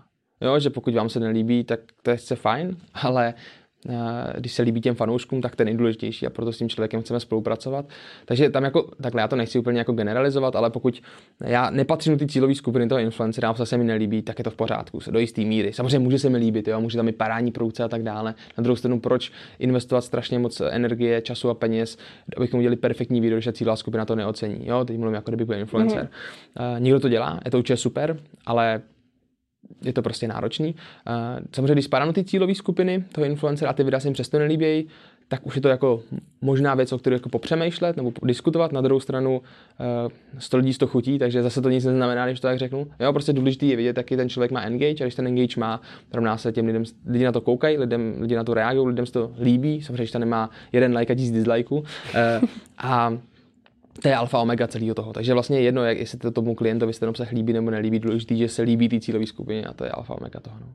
Jo, 0.42 0.60
že 0.60 0.70
pokud 0.70 0.94
vám 0.94 1.10
se 1.10 1.20
nelíbí, 1.20 1.64
tak 1.64 1.80
to 2.02 2.12
je 2.12 2.18
sice 2.18 2.36
fajn, 2.36 2.78
ale 2.94 3.34
když 4.38 4.54
se 4.54 4.64
líbí 4.64 4.82
těm 4.82 4.96
fanouškům, 4.96 5.42
tak 5.42 5.56
ten 5.56 5.66
nejdůležitější 5.66 6.28
a 6.28 6.30
proto 6.30 6.54
s 6.54 6.58
tím 6.58 6.70
člověkem 6.70 7.02
chceme 7.02 7.20
spolupracovat. 7.20 7.86
Takže 8.26 8.50
tam 8.50 8.64
jako, 8.64 8.92
takhle 9.02 9.22
já 9.22 9.28
to 9.28 9.36
nechci 9.36 9.60
úplně 9.60 9.80
jako 9.80 9.92
generalizovat, 9.94 10.56
ale 10.56 10.70
pokud 10.70 11.02
já 11.44 11.70
nepatřím 11.70 12.14
do 12.14 12.20
té 12.20 12.28
cílové 12.28 12.56
skupiny 12.56 12.88
toho 12.88 13.00
influencera, 13.00 13.50
a 13.50 13.66
se 13.66 13.78
mi 13.78 13.84
nelíbí, 13.84 14.22
tak 14.22 14.40
je 14.40 14.44
to 14.44 14.50
v 14.50 14.56
pořádku, 14.56 15.00
se 15.00 15.12
do 15.12 15.20
jisté 15.20 15.42
míry. 15.42 15.74
Samozřejmě 15.74 16.00
může 16.00 16.20
se 16.20 16.30
mi 16.30 16.38
líbit, 16.38 16.68
jo, 16.68 16.82
může 16.82 16.98
tam 16.98 17.08
i 17.08 17.12
parání 17.12 17.52
produkce 17.52 17.84
a 17.84 17.88
tak 17.88 18.04
dále. 18.04 18.34
Na 18.58 18.62
druhou 18.62 18.76
stranu, 18.76 19.00
proč 19.00 19.32
investovat 19.60 20.02
strašně 20.02 20.40
moc 20.40 20.62
energie, 20.62 21.22
času 21.22 21.50
a 21.50 21.54
peněz, 21.54 21.98
abychom 22.38 22.60
udělali 22.60 22.76
perfektní 22.76 23.22
video, 23.22 23.40
že 23.40 23.54
cílová 23.54 23.76
skupina 23.76 24.06
to 24.06 24.16
neocení. 24.16 24.68
Jo, 24.68 24.86
teď 24.86 24.98
mluvím 24.98 25.16
jako 25.16 25.32
kdyby 25.32 25.46
byl 25.46 25.56
influencer. 25.56 26.04
Mm-hmm. 26.04 26.74
Uh, 26.76 26.80
někdo 26.80 27.00
to 27.00 27.10
dělá, 27.10 27.40
je 27.46 27.52
to 27.52 27.58
určitě 27.58 27.78
super, 27.78 28.20
ale 28.46 28.82
je 29.82 29.94
to 29.94 30.02
prostě 30.02 30.28
náročný. 30.28 30.76
Samozřejmě, 31.52 31.74
když 31.74 31.86
spadám 31.86 32.14
ty 32.14 32.24
cílové 32.24 32.56
skupiny 32.56 33.04
toho 33.12 33.26
influencera 33.26 33.72
a 33.72 33.74
ty 33.74 33.84
videa 33.84 34.00
se 34.00 34.08
jim 34.08 34.14
přesto 34.14 34.40
nelíbějí, 34.40 34.88
tak 35.28 35.46
už 35.46 35.56
je 35.56 35.62
to 35.62 35.70
jako 35.70 36.02
možná 36.42 36.76
věc, 36.76 36.94
o 36.94 36.98
které 36.98 37.16
jako 37.16 37.30
popřemýšlet 37.30 37.98
nebo 37.98 38.14
diskutovat. 38.24 38.72
Na 38.72 38.82
druhou 38.82 39.00
stranu 39.00 39.42
uh, 40.06 40.12
100 40.40 40.58
lidí 40.58 40.74
to 40.74 40.88
chutí, 40.88 41.20
takže 41.20 41.44
zase 41.44 41.62
to 41.62 41.70
nic 41.70 41.86
neznamená, 41.86 42.26
když 42.26 42.40
to 42.40 42.48
tak 42.48 42.60
řeknu. 42.60 42.88
Jo, 43.00 43.14
prostě 43.14 43.34
důležité 43.34 43.66
je 43.66 43.76
vidět, 43.76 43.98
jaký 43.98 44.16
ten 44.16 44.30
člověk 44.30 44.52
má 44.52 44.62
engage 44.62 45.04
a 45.04 45.06
když 45.06 45.16
ten 45.16 45.28
engage 45.28 45.60
má, 45.60 45.82
rovná 46.14 46.38
se 46.38 46.52
těm 46.52 46.66
lidem, 46.66 46.84
lidi 47.06 47.26
na 47.26 47.32
to 47.32 47.42
koukají, 47.42 47.78
lidem, 47.78 48.16
lidi 48.20 48.36
na 48.36 48.44
to 48.44 48.54
reagují, 48.54 48.88
lidem 48.88 49.06
se 49.06 49.12
to 49.12 49.32
líbí, 49.42 49.82
samozřejmě, 49.82 50.04
když 50.04 50.12
to 50.12 50.20
nemá 50.20 50.50
jeden 50.72 50.98
like 50.98 51.14
a 51.14 51.16
tisíc 51.16 51.32
dislikeů. 51.32 51.78
Uh, 51.78 51.86
a 52.78 53.18
to 54.02 54.08
je 54.08 54.16
alfa 54.16 54.40
omega 54.40 54.68
celého 54.68 54.96
toho. 54.96 55.14
Takže 55.14 55.34
vlastně 55.34 55.60
jedno, 55.62 55.86
jak, 55.86 55.98
jestli 55.98 56.18
to 56.18 56.32
tomu 56.32 56.56
klientovi 56.56 56.94
se 56.94 57.00
ten 57.00 57.10
obsah 57.10 57.32
líbí 57.32 57.54
nebo 57.54 57.72
nelíbí, 57.72 58.00
důležitý, 58.00 58.38
že 58.38 58.50
se 58.50 58.62
líbí 58.62 58.90
té 58.90 59.00
cílové 59.00 59.26
skupině 59.26 59.64
a 59.64 59.74
to 59.74 59.86
je 59.86 59.92
alfa 59.92 60.16
omega 60.16 60.40
toho. 60.40 60.58
No. 60.60 60.68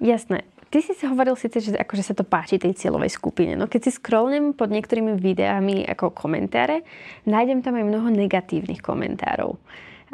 Jasné. 0.00 0.42
Ty 0.72 0.82
si 0.82 0.94
si 0.94 1.06
hovoril 1.06 1.36
sice, 1.36 1.60
že 1.60 1.76
akože 1.76 2.02
sa 2.02 2.14
to 2.16 2.24
páči 2.24 2.56
tej 2.56 2.72
cieľovej 2.72 3.12
skupine. 3.12 3.52
No 3.60 3.68
keď 3.68 3.80
si 3.84 3.90
scrollnem 3.92 4.56
pod 4.56 4.72
niektorými 4.72 5.20
videami 5.20 5.84
ako 5.84 6.16
komentáre, 6.16 6.80
nájdem 7.28 7.60
tam 7.60 7.76
aj 7.76 7.84
mnoho 7.84 8.08
negatívnych 8.08 8.80
komentárov. 8.80 9.60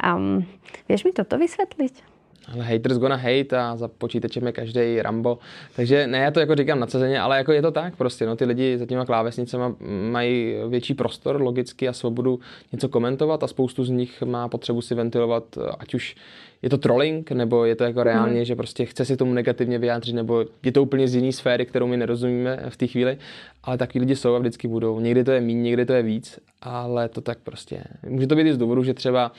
Um, 0.03 0.43
vieš 0.91 1.07
mi 1.07 1.15
toto 1.15 1.39
vysvetliť? 1.39 2.18
Ale 2.53 2.65
haters 2.65 2.97
gonna 2.97 3.15
hate 3.15 3.57
a 3.57 3.77
za 3.77 3.87
počítačem 3.87 4.45
je 4.45 4.51
každý 4.51 5.01
Rambo. 5.01 5.39
Takže 5.75 6.07
ne, 6.07 6.17
já 6.17 6.31
to 6.31 6.39
jako 6.39 6.55
říkám 6.55 6.79
nadsazeně, 6.79 7.19
ale 7.19 7.37
jako 7.37 7.51
je 7.51 7.61
to 7.61 7.71
tak 7.71 7.95
prostě. 7.95 8.25
No, 8.25 8.35
ty 8.35 8.45
lidi 8.45 8.77
za 8.77 8.85
těma 8.85 9.05
klávesnicema 9.05 9.75
mají 10.11 10.55
větší 10.67 10.93
prostor 10.93 11.41
logicky 11.41 11.87
a 11.87 11.93
svobodu 11.93 12.39
něco 12.71 12.89
komentovat 12.89 13.43
a 13.43 13.47
spoustu 13.47 13.83
z 13.83 13.89
nich 13.89 14.21
má 14.21 14.47
potřebu 14.47 14.81
si 14.81 14.95
ventilovat, 14.95 15.57
ať 15.79 15.93
už 15.93 16.15
je 16.61 16.69
to 16.69 16.77
trolling, 16.77 17.31
nebo 17.31 17.65
je 17.65 17.75
to 17.75 17.83
jako 17.83 18.03
reálně, 18.03 18.39
mm. 18.39 18.45
že 18.45 18.55
prostě 18.55 18.85
chce 18.85 19.05
si 19.05 19.17
tomu 19.17 19.33
negativně 19.33 19.79
vyjádřit, 19.79 20.13
nebo 20.13 20.45
je 20.63 20.71
to 20.71 20.83
úplně 20.83 21.07
z 21.07 21.15
jiné 21.15 21.31
sféry, 21.31 21.65
kterou 21.65 21.87
my 21.87 21.97
nerozumíme 21.97 22.65
v 22.69 22.77
té 22.77 22.87
chvíli, 22.87 23.17
ale 23.63 23.77
takový 23.77 23.99
lidi 23.99 24.15
jsou 24.15 24.35
a 24.35 24.39
vždycky 24.39 24.67
budou. 24.67 24.99
Někdy 24.99 25.23
to 25.23 25.31
je 25.31 25.41
méně, 25.41 25.61
někdy 25.61 25.85
to 25.85 25.93
je 25.93 26.03
víc, 26.03 26.39
ale 26.61 27.09
to 27.09 27.21
tak 27.21 27.37
prostě. 27.43 27.83
Může 28.09 28.27
to 28.27 28.35
být 28.35 28.47
i 28.47 28.53
z 28.53 28.57
důvodu, 28.57 28.83
že 28.83 28.93
třeba 28.93 29.31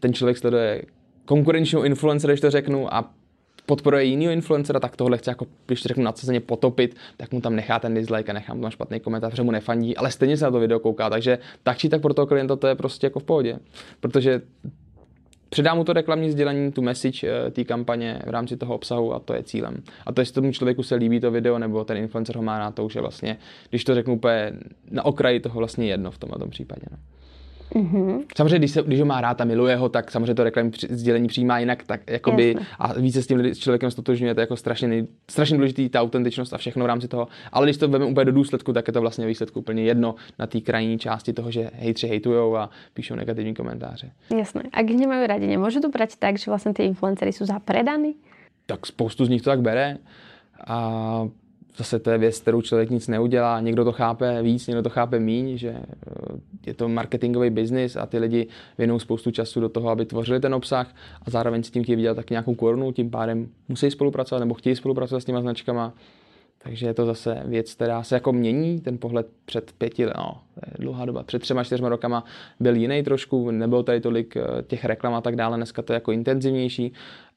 ten 0.00 0.12
člověk 0.12 0.38
sleduje 0.38 0.82
konkurenčního 1.26 1.84
influencera, 1.84 2.32
když 2.32 2.40
to 2.40 2.50
řeknu, 2.50 2.94
a 2.94 3.10
podporuje 3.66 4.04
jinýho 4.04 4.32
influencera, 4.32 4.80
tak 4.80 4.96
tohle 4.96 5.18
chce, 5.18 5.30
jako, 5.30 5.46
když 5.66 5.82
to 5.82 5.88
řeknu 5.88 6.04
nadsazeně 6.04 6.40
potopit, 6.40 6.96
tak 7.16 7.32
mu 7.32 7.40
tam 7.40 7.56
nechá 7.56 7.78
ten 7.78 7.94
dislike 7.94 8.30
a 8.30 8.34
nechám 8.34 8.60
tam 8.60 8.70
špatný 8.70 9.00
komentář, 9.00 9.34
že 9.34 9.42
mu 9.42 9.50
nefandí, 9.50 9.96
ale 9.96 10.10
stejně 10.10 10.36
se 10.36 10.44
na 10.44 10.50
to 10.50 10.60
video 10.60 10.80
kouká, 10.80 11.10
takže 11.10 11.38
tak 11.62 11.78
či 11.78 11.88
tak 11.88 12.02
pro 12.02 12.14
toho 12.14 12.26
klienta 12.26 12.56
to 12.56 12.66
je 12.66 12.74
prostě 12.74 13.06
jako 13.06 13.20
v 13.20 13.24
pohodě, 13.24 13.58
protože 14.00 14.42
předá 15.48 15.74
mu 15.74 15.84
to 15.84 15.92
reklamní 15.92 16.30
sdělení, 16.30 16.72
tu 16.72 16.82
message 16.82 17.28
eh, 17.28 17.50
té 17.50 17.64
kampaně 17.64 18.22
v 18.26 18.30
rámci 18.30 18.56
toho 18.56 18.74
obsahu 18.74 19.14
a 19.14 19.18
to 19.18 19.34
je 19.34 19.42
cílem. 19.42 19.82
A 20.06 20.12
to, 20.12 20.20
jestli 20.20 20.34
tomu 20.34 20.52
člověku 20.52 20.82
se 20.82 20.94
líbí 20.94 21.20
to 21.20 21.30
video, 21.30 21.58
nebo 21.58 21.84
ten 21.84 21.96
influencer 21.96 22.36
ho 22.36 22.42
má 22.42 22.58
rád, 22.58 22.74
to 22.74 22.84
už 22.84 22.94
je 22.94 23.00
vlastně, 23.00 23.38
když 23.70 23.84
to 23.84 23.94
řeknu 23.94 24.14
úplně 24.14 24.52
na 24.90 25.04
okraji 25.04 25.40
toho 25.40 25.58
vlastně 25.58 25.86
jedno 25.86 26.10
v 26.10 26.18
tomhle 26.18 26.38
tom 26.38 26.50
případě. 26.50 26.82
No. 26.90 26.98
Mm-hmm. 27.74 28.24
Samozřejmě, 28.36 28.58
když, 28.58 28.70
se, 28.70 28.82
když 28.82 29.00
ho 29.00 29.06
má 29.06 29.20
rád 29.20 29.40
a 29.40 29.44
miluje 29.44 29.76
ho, 29.76 29.88
tak 29.88 30.10
samozřejmě 30.10 30.34
to 30.34 30.44
reklamní 30.44 30.72
sdělení 30.90 31.28
přijímá 31.28 31.58
jinak, 31.58 31.82
tak 31.82 32.00
jakoby, 32.10 32.48
Jasne. 32.48 32.66
a 32.78 32.92
více 32.92 33.22
s 33.22 33.26
tím 33.26 33.54
člověkem 33.54 33.90
stotožňuje, 33.90 34.34
to 34.34 34.40
je 34.40 34.42
jako 34.42 34.56
strašně, 34.56 34.88
nej, 34.88 35.06
strašně 35.30 35.56
důležitý 35.56 35.88
ta 35.88 36.00
autentičnost 36.00 36.54
a 36.54 36.58
všechno 36.58 36.84
v 36.84 36.86
rámci 36.86 37.08
toho. 37.08 37.28
Ale 37.52 37.66
když 37.66 37.76
to 37.76 37.88
vezmeme 37.88 38.10
úplně 38.10 38.24
do 38.24 38.32
důsledku, 38.32 38.72
tak 38.72 38.86
je 38.86 38.92
to 38.92 39.00
vlastně 39.00 39.26
výsledku 39.26 39.60
úplně 39.60 39.82
jedno 39.82 40.14
na 40.38 40.46
té 40.46 40.60
krajní 40.60 40.98
části 40.98 41.32
toho, 41.32 41.50
že 41.50 41.70
hejtři 41.74 42.06
hejtujou 42.06 42.56
a 42.56 42.70
píšou 42.94 43.14
negativní 43.14 43.54
komentáře. 43.54 44.10
Jasné. 44.38 44.62
A 44.72 44.82
když 44.82 45.00
nemají 45.00 45.26
rádi, 45.26 45.46
nemůžu 45.46 45.80
to 45.80 45.88
brát 45.88 46.16
tak, 46.18 46.38
že 46.38 46.50
vlastně 46.50 46.74
ty 46.74 46.84
influencery 46.84 47.32
jsou 47.32 47.44
zapredaný? 47.44 48.14
Tak 48.66 48.86
spoustu 48.86 49.24
z 49.24 49.28
nich 49.28 49.42
to 49.42 49.50
tak 49.50 49.60
bere. 49.60 49.98
A 50.66 51.28
zase 51.76 51.98
to 51.98 52.10
je 52.10 52.18
věc, 52.18 52.40
kterou 52.40 52.62
člověk 52.62 52.90
nic 52.90 53.08
neudělá. 53.08 53.60
Někdo 53.60 53.84
to 53.84 53.92
chápe 53.92 54.42
víc, 54.42 54.66
někdo 54.66 54.82
to 54.82 54.90
chápe 54.90 55.20
míň, 55.20 55.58
že 55.58 55.68
eh, 55.68 55.82
je 56.66 56.74
to 56.74 56.88
marketingový 56.88 57.50
biznis 57.50 57.96
a 57.96 58.06
ty 58.06 58.18
lidi 58.18 58.46
věnují 58.78 59.00
spoustu 59.00 59.30
času 59.30 59.60
do 59.60 59.68
toho, 59.68 59.88
aby 59.88 60.06
tvořili 60.06 60.40
ten 60.40 60.54
obsah 60.54 60.94
a 61.22 61.30
zároveň 61.30 61.62
si 61.62 61.70
tím 61.70 61.82
chtějí 61.82 61.96
vydělat 61.96 62.14
tak 62.14 62.30
nějakou 62.30 62.54
korunu, 62.54 62.92
tím 62.92 63.10
pádem 63.10 63.48
musí 63.68 63.90
spolupracovat 63.90 64.40
nebo 64.40 64.54
chtějí 64.54 64.76
spolupracovat 64.76 65.20
s 65.20 65.24
těma 65.24 65.40
značkama. 65.40 65.92
Takže 66.58 66.86
je 66.86 66.94
to 66.94 67.06
zase 67.06 67.42
věc, 67.44 67.74
která 67.74 68.02
se 68.02 68.14
jako 68.16 68.32
mění, 68.32 68.80
ten 68.80 68.98
pohled 68.98 69.26
před 69.44 69.72
pěti, 69.78 70.06
no, 70.06 70.40
dlouhá 70.78 71.04
doba, 71.04 71.22
před 71.22 71.42
třema, 71.42 71.64
čtyřma 71.64 71.88
rokama 71.88 72.24
byl 72.60 72.76
jiný 72.76 73.02
trošku, 73.02 73.50
nebylo 73.50 73.82
tady 73.82 74.00
tolik 74.00 74.36
eh, 74.36 74.42
těch 74.62 74.84
reklam 74.84 75.14
a 75.14 75.20
tak 75.20 75.36
dále, 75.36 75.56
dneska 75.56 75.82
to 75.82 75.92
je 75.92 75.94
jako 75.94 76.12
intenzivnější 76.12 76.92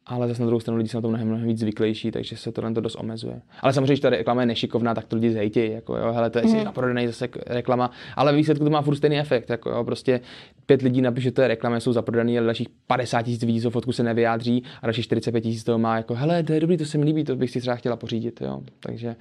ale 0.06 0.28
zase 0.28 0.42
na 0.42 0.46
druhou 0.46 0.60
stranu 0.60 0.78
lidi 0.78 0.90
jsou 0.90 0.98
na 0.98 1.02
to 1.02 1.10
mnohem, 1.10 1.28
mnohem 1.28 1.48
víc 1.48 1.60
zvyklejší, 1.60 2.12
takže 2.12 2.38
se 2.38 2.52
to 2.52 2.74
to 2.74 2.82
dost 2.82 2.96
omezuje. 2.96 3.42
Ale 3.62 3.74
samozřejmě, 3.74 3.96
že 3.96 4.02
ta 4.02 4.10
reklama 4.10 4.42
je 4.42 4.46
nešikovná, 4.46 4.96
tak 4.96 5.06
to 5.06 5.16
lidi 5.16 5.32
zhejtí, 5.32 5.72
jako 5.72 5.98
jo, 5.98 6.12
hele, 6.14 6.30
to 6.30 6.40
je 6.40 6.46
mm. 6.46 6.64
naprodaný 6.64 7.08
zase 7.08 7.30
reklama, 7.48 7.92
ale 8.16 8.36
výsledku 8.36 8.64
to 8.64 8.70
má 8.70 8.82
furt 8.82 8.96
stejný 8.96 9.20
efekt, 9.20 9.50
jako 9.50 9.70
jo, 9.70 9.84
prostě 9.84 10.22
pět 10.66 10.82
lidí 10.82 11.02
napíše, 11.02 11.24
že 11.24 11.32
to 11.32 11.42
je 11.42 11.48
reklama, 11.48 11.80
jsou 11.80 11.94
zaprodaný, 11.94 12.38
ale 12.38 12.46
dalších 12.46 12.68
50 12.88 13.22
tisíc 13.22 13.42
lidí 13.42 13.66
o 13.66 13.70
fotku 13.70 13.92
se 13.92 14.04
nevyjádří 14.04 14.64
a 14.82 14.88
dalších 14.88 15.06
45 15.06 15.42
tisíc 15.42 15.64
toho 15.64 15.80
má 15.80 15.98
jako, 15.98 16.16
hele, 16.16 16.44
to 16.44 16.54
je 16.54 16.60
dobrý, 16.60 16.78
to 16.78 16.86
se 16.86 16.98
mi 16.98 17.06
líbí, 17.06 17.24
to 17.24 17.36
bych 17.36 17.52
si 17.52 17.62
třeba 17.62 17.76
chtěla 17.76 17.96
pořídit, 17.96 18.42
jo, 18.42 18.62
takže 18.80 19.16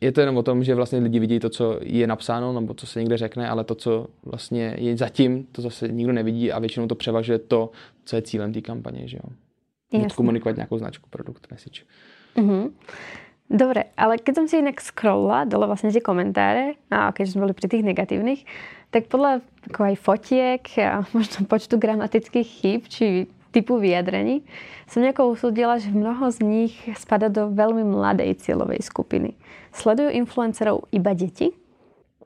je 0.00 0.12
to 0.12 0.20
jenom 0.20 0.36
o 0.36 0.42
tom, 0.42 0.64
že 0.64 0.74
vlastně 0.74 0.98
lidi 0.98 1.18
vidí 1.18 1.38
to, 1.38 1.48
co 1.48 1.78
je 1.82 2.06
napsáno, 2.06 2.52
nebo 2.60 2.74
co 2.74 2.86
se 2.86 2.98
někde 2.98 3.16
řekne, 3.16 3.48
ale 3.48 3.64
to, 3.64 3.74
co 3.74 4.06
vlastně 4.24 4.76
je 4.78 4.96
zatím, 4.96 5.46
to 5.52 5.62
zase 5.62 5.88
nikdo 5.88 6.12
nevidí 6.12 6.52
a 6.52 6.58
většinou 6.58 6.86
to 6.86 6.94
převažuje 6.94 7.38
to, 7.38 7.70
co 8.04 8.16
je 8.16 8.22
cílem 8.22 8.52
té 8.52 8.60
kampaně, 8.60 9.08
že 9.08 9.16
jo. 9.16 9.34
Jasne. 10.02 10.16
komunikovat 10.16 10.56
nějakou 10.56 10.78
značku, 10.78 11.08
produkt, 11.10 11.50
message. 11.50 11.82
Uh-huh. 12.36 12.72
Dobre, 13.50 13.84
ale 13.96 14.18
keď 14.18 14.34
som 14.34 14.46
si 14.48 14.56
inak 14.58 14.80
scrollila 14.80 15.44
dole 15.44 15.68
vlastne 15.68 15.92
tie 15.92 16.00
komentáre, 16.00 16.80
a 16.88 17.12
keď 17.12 17.24
sme 17.28 17.44
boli 17.44 17.54
pri 17.54 17.68
tých 17.68 17.84
negatívnych, 17.84 18.48
tak 18.88 19.12
podľa 19.12 19.44
ako 19.68 19.80
aj 19.84 19.96
fotiek 20.00 20.62
a 20.80 21.04
možno 21.16 21.44
počtu 21.44 21.76
gramatických 21.76 22.48
chýb 22.48 22.80
či 22.88 23.28
typu 23.54 23.78
vyjadrení 23.78 24.42
som 24.90 25.04
nejako 25.04 25.30
usúdila, 25.30 25.78
že 25.78 25.94
mnoho 25.94 26.26
z 26.34 26.38
nich 26.42 26.74
spada 26.98 27.30
do 27.30 27.54
veľmi 27.54 27.86
mladej 27.86 28.34
cieľovej 28.42 28.82
skupiny. 28.82 29.38
Sledujú 29.70 30.10
influencerov 30.10 30.90
iba 30.90 31.14
deti? 31.14 31.54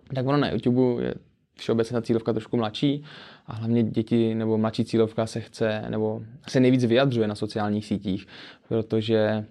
Tak 0.08 0.24
ono 0.24 0.40
na 0.40 0.48
YouTube 0.48 1.04
je 1.04 1.14
všeobecně 1.58 1.92
ta 1.92 2.02
cílovka 2.02 2.32
trošku 2.32 2.56
mladší 2.56 3.04
a 3.48 3.54
hlavně 3.54 3.82
děti 3.82 4.34
nebo 4.34 4.58
mladší 4.58 4.84
cílovka 4.84 5.26
se 5.26 5.40
chce 5.40 5.84
nebo 5.88 6.22
se 6.48 6.60
nejvíc 6.60 6.84
vyjadřuje 6.84 7.28
na 7.28 7.34
sociálních 7.34 7.86
sítích, 7.86 8.26
protože 8.68 9.44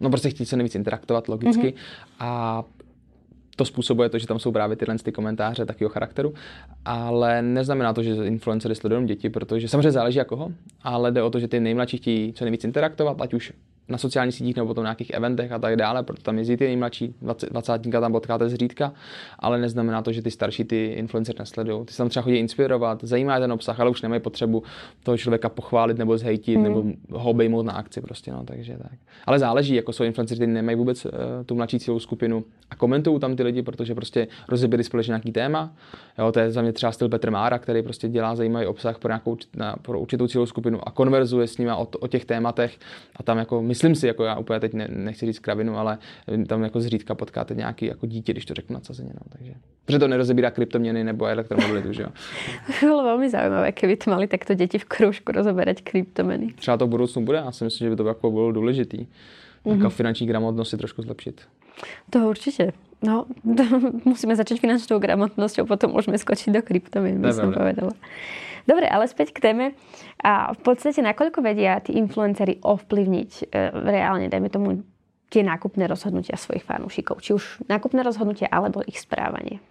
no 0.00 0.10
prostě 0.10 0.30
chtějí 0.30 0.46
se 0.46 0.56
nejvíc 0.56 0.74
interaktovat 0.74 1.28
logicky 1.28 1.68
mm-hmm. 1.68 1.74
a 2.18 2.62
to 3.56 3.64
způsobuje 3.64 4.08
to, 4.08 4.18
že 4.18 4.26
tam 4.26 4.38
jsou 4.38 4.52
právě 4.52 4.76
tyhle 4.76 4.98
ty 4.98 5.12
komentáře 5.12 5.66
takového 5.66 5.92
charakteru, 5.92 6.34
ale 6.84 7.42
neznamená 7.42 7.92
to, 7.92 8.02
že 8.02 8.14
influencery 8.14 8.74
sledují 8.74 9.06
děti, 9.06 9.30
protože 9.30 9.68
samozřejmě 9.68 9.92
záleží 9.92 10.18
jako 10.18 10.36
koho, 10.36 10.52
ale 10.82 11.12
jde 11.12 11.22
o 11.22 11.30
to, 11.30 11.38
že 11.38 11.48
ty 11.48 11.60
nejmladší 11.60 11.96
chtějí 11.96 12.32
co 12.32 12.44
nejvíc 12.44 12.64
interaktovat, 12.64 13.20
ať 13.20 13.34
už 13.34 13.52
na 13.90 13.98
sociálních 13.98 14.34
sítích 14.34 14.56
nebo 14.56 14.68
potom 14.68 14.84
na 14.84 14.88
nějakých 14.88 15.10
eventech 15.10 15.52
a 15.52 15.58
tak 15.58 15.76
dále, 15.76 16.02
proto 16.02 16.22
tam 16.22 16.38
jezdí 16.38 16.56
ty 16.56 16.64
nejmladší, 16.64 17.14
20 17.50 17.90
tam 17.90 18.12
potkáte 18.12 18.48
zřídka, 18.48 18.92
ale 19.38 19.60
neznamená 19.60 20.02
to, 20.02 20.12
že 20.12 20.22
ty 20.22 20.30
starší 20.30 20.64
ty 20.64 20.86
influencer 20.86 21.34
nesledují. 21.38 21.86
Ty 21.86 21.92
se 21.92 21.98
tam 21.98 22.08
třeba 22.08 22.22
chodí 22.22 22.36
inspirovat, 22.36 22.98
zajímá 23.02 23.40
ten 23.40 23.52
obsah, 23.52 23.80
ale 23.80 23.90
už 23.90 24.02
nemají 24.02 24.20
potřebu 24.20 24.62
toho 25.02 25.18
člověka 25.18 25.48
pochválit 25.48 25.98
nebo 25.98 26.18
zhejtit 26.18 26.56
mm. 26.56 26.62
nebo 26.62 26.84
ho 27.12 27.30
obejmout 27.30 27.66
na 27.66 27.72
akci 27.72 28.00
prostě, 28.00 28.32
no, 28.32 28.44
takže 28.44 28.76
tak. 28.82 28.92
Ale 29.26 29.38
záleží, 29.38 29.74
jako 29.74 29.92
jsou 29.92 30.04
influencery, 30.04 30.36
kteří 30.36 30.52
nemají 30.52 30.78
vůbec 30.78 31.04
uh, 31.04 31.10
tu 31.46 31.54
mladší 31.54 31.78
cílovou 31.78 32.00
skupinu 32.00 32.44
a 32.70 32.76
komentují 32.76 33.20
tam 33.20 33.36
ty 33.36 33.42
lidi, 33.42 33.62
protože 33.62 33.94
prostě 33.94 34.28
rozebili 34.48 34.84
společně 34.84 35.10
nějaký 35.10 35.32
téma. 35.32 35.72
Jo, 36.18 36.32
to 36.32 36.40
je 36.40 36.50
za 36.50 36.62
mě 36.62 36.72
třeba 36.72 36.92
styl 36.92 37.08
Petr 37.08 37.30
Mára, 37.30 37.58
který 37.58 37.82
prostě 37.82 38.08
dělá 38.08 38.36
zajímavý 38.36 38.66
obsah 38.66 38.98
pro 38.98 39.08
nějakou 39.08 39.36
na, 39.54 39.76
pro 39.82 40.00
určitou 40.00 40.26
cílovou 40.26 40.46
skupinu 40.46 40.88
a 40.88 40.90
konverzuje 40.90 41.46
s 41.46 41.58
nimi 41.58 41.72
o, 41.72 41.86
o 42.00 42.08
těch 42.08 42.24
tématech 42.24 42.78
a 43.16 43.22
tam 43.22 43.38
jako 43.38 43.62
myslím 43.82 43.94
si, 43.94 44.06
jako 44.06 44.24
já 44.24 44.38
úplně 44.38 44.60
teď 44.60 44.74
ne, 44.74 44.88
nechci 44.90 45.26
říct 45.26 45.38
kravinu, 45.38 45.78
ale 45.78 45.98
tam 46.46 46.62
jako 46.62 46.80
zřídka 46.80 47.14
potkáte 47.14 47.54
nějaký 47.54 47.86
jako 47.86 48.06
dítě, 48.06 48.32
když 48.32 48.44
to 48.44 48.54
řeknu 48.54 48.74
nadsazeně. 48.74 49.10
No, 49.14 49.20
takže, 49.38 49.54
protože 49.84 49.98
to 49.98 50.08
nerozebírá 50.08 50.50
kryptoměny 50.50 51.04
nebo 51.04 51.26
elektromobilitu, 51.26 51.92
že 51.92 52.02
jo. 52.02 52.08
Bylo 52.80 53.02
velmi 53.02 53.30
zajímavé, 53.30 53.72
kdyby 53.72 53.96
to 53.96 54.10
mali 54.10 54.26
takto 54.26 54.54
děti 54.54 54.78
v 54.78 54.84
kroužku 54.84 55.32
rozeberať 55.32 55.82
kryptoměny. 55.82 56.52
Třeba 56.52 56.76
to 56.76 56.86
v 56.86 56.90
budoucnu 56.90 57.24
bude, 57.24 57.38
já 57.38 57.52
si 57.52 57.64
myslím, 57.64 57.86
že 57.86 57.90
by 57.90 57.96
to 57.96 58.08
jako 58.08 58.30
bylo 58.30 58.52
důležitý. 58.52 58.98
Mm-hmm. 58.98 59.76
Jako 59.76 59.90
finanční 59.90 60.26
gramotnost 60.26 60.70
si 60.70 60.76
trošku 60.76 61.02
zlepšit. 61.02 61.40
To 62.10 62.18
určitě. 62.18 62.72
No, 63.00 63.24
musíme 64.10 64.36
začať 64.36 64.60
finančnou 64.60 65.00
gramotnosťou, 65.00 65.64
potom 65.64 65.96
môžeme 65.96 66.20
skočiť 66.20 66.52
do 66.52 66.60
kryptomien, 66.60 67.16
by 67.16 67.32
som 67.32 67.48
povedala. 67.48 67.96
Dobre, 68.68 68.84
ale 68.84 69.08
späť 69.08 69.32
k 69.32 69.50
téme. 69.50 69.66
A 70.20 70.52
v 70.52 70.60
podstate, 70.60 71.00
nakoľko 71.00 71.40
vedia 71.40 71.80
tí 71.80 71.96
influencery 71.96 72.60
ovplyvniť 72.60 73.30
e, 73.40 73.72
reálne, 73.72 74.28
dajme 74.28 74.52
tomu, 74.52 74.84
tie 75.32 75.40
nákupné 75.40 75.88
rozhodnutia 75.88 76.36
svojich 76.36 76.66
fanúšikov? 76.66 77.24
Či 77.24 77.32
už 77.32 77.44
nákupné 77.72 78.04
rozhodnutie, 78.04 78.44
alebo 78.44 78.84
ich 78.84 79.00
správanie? 79.00 79.64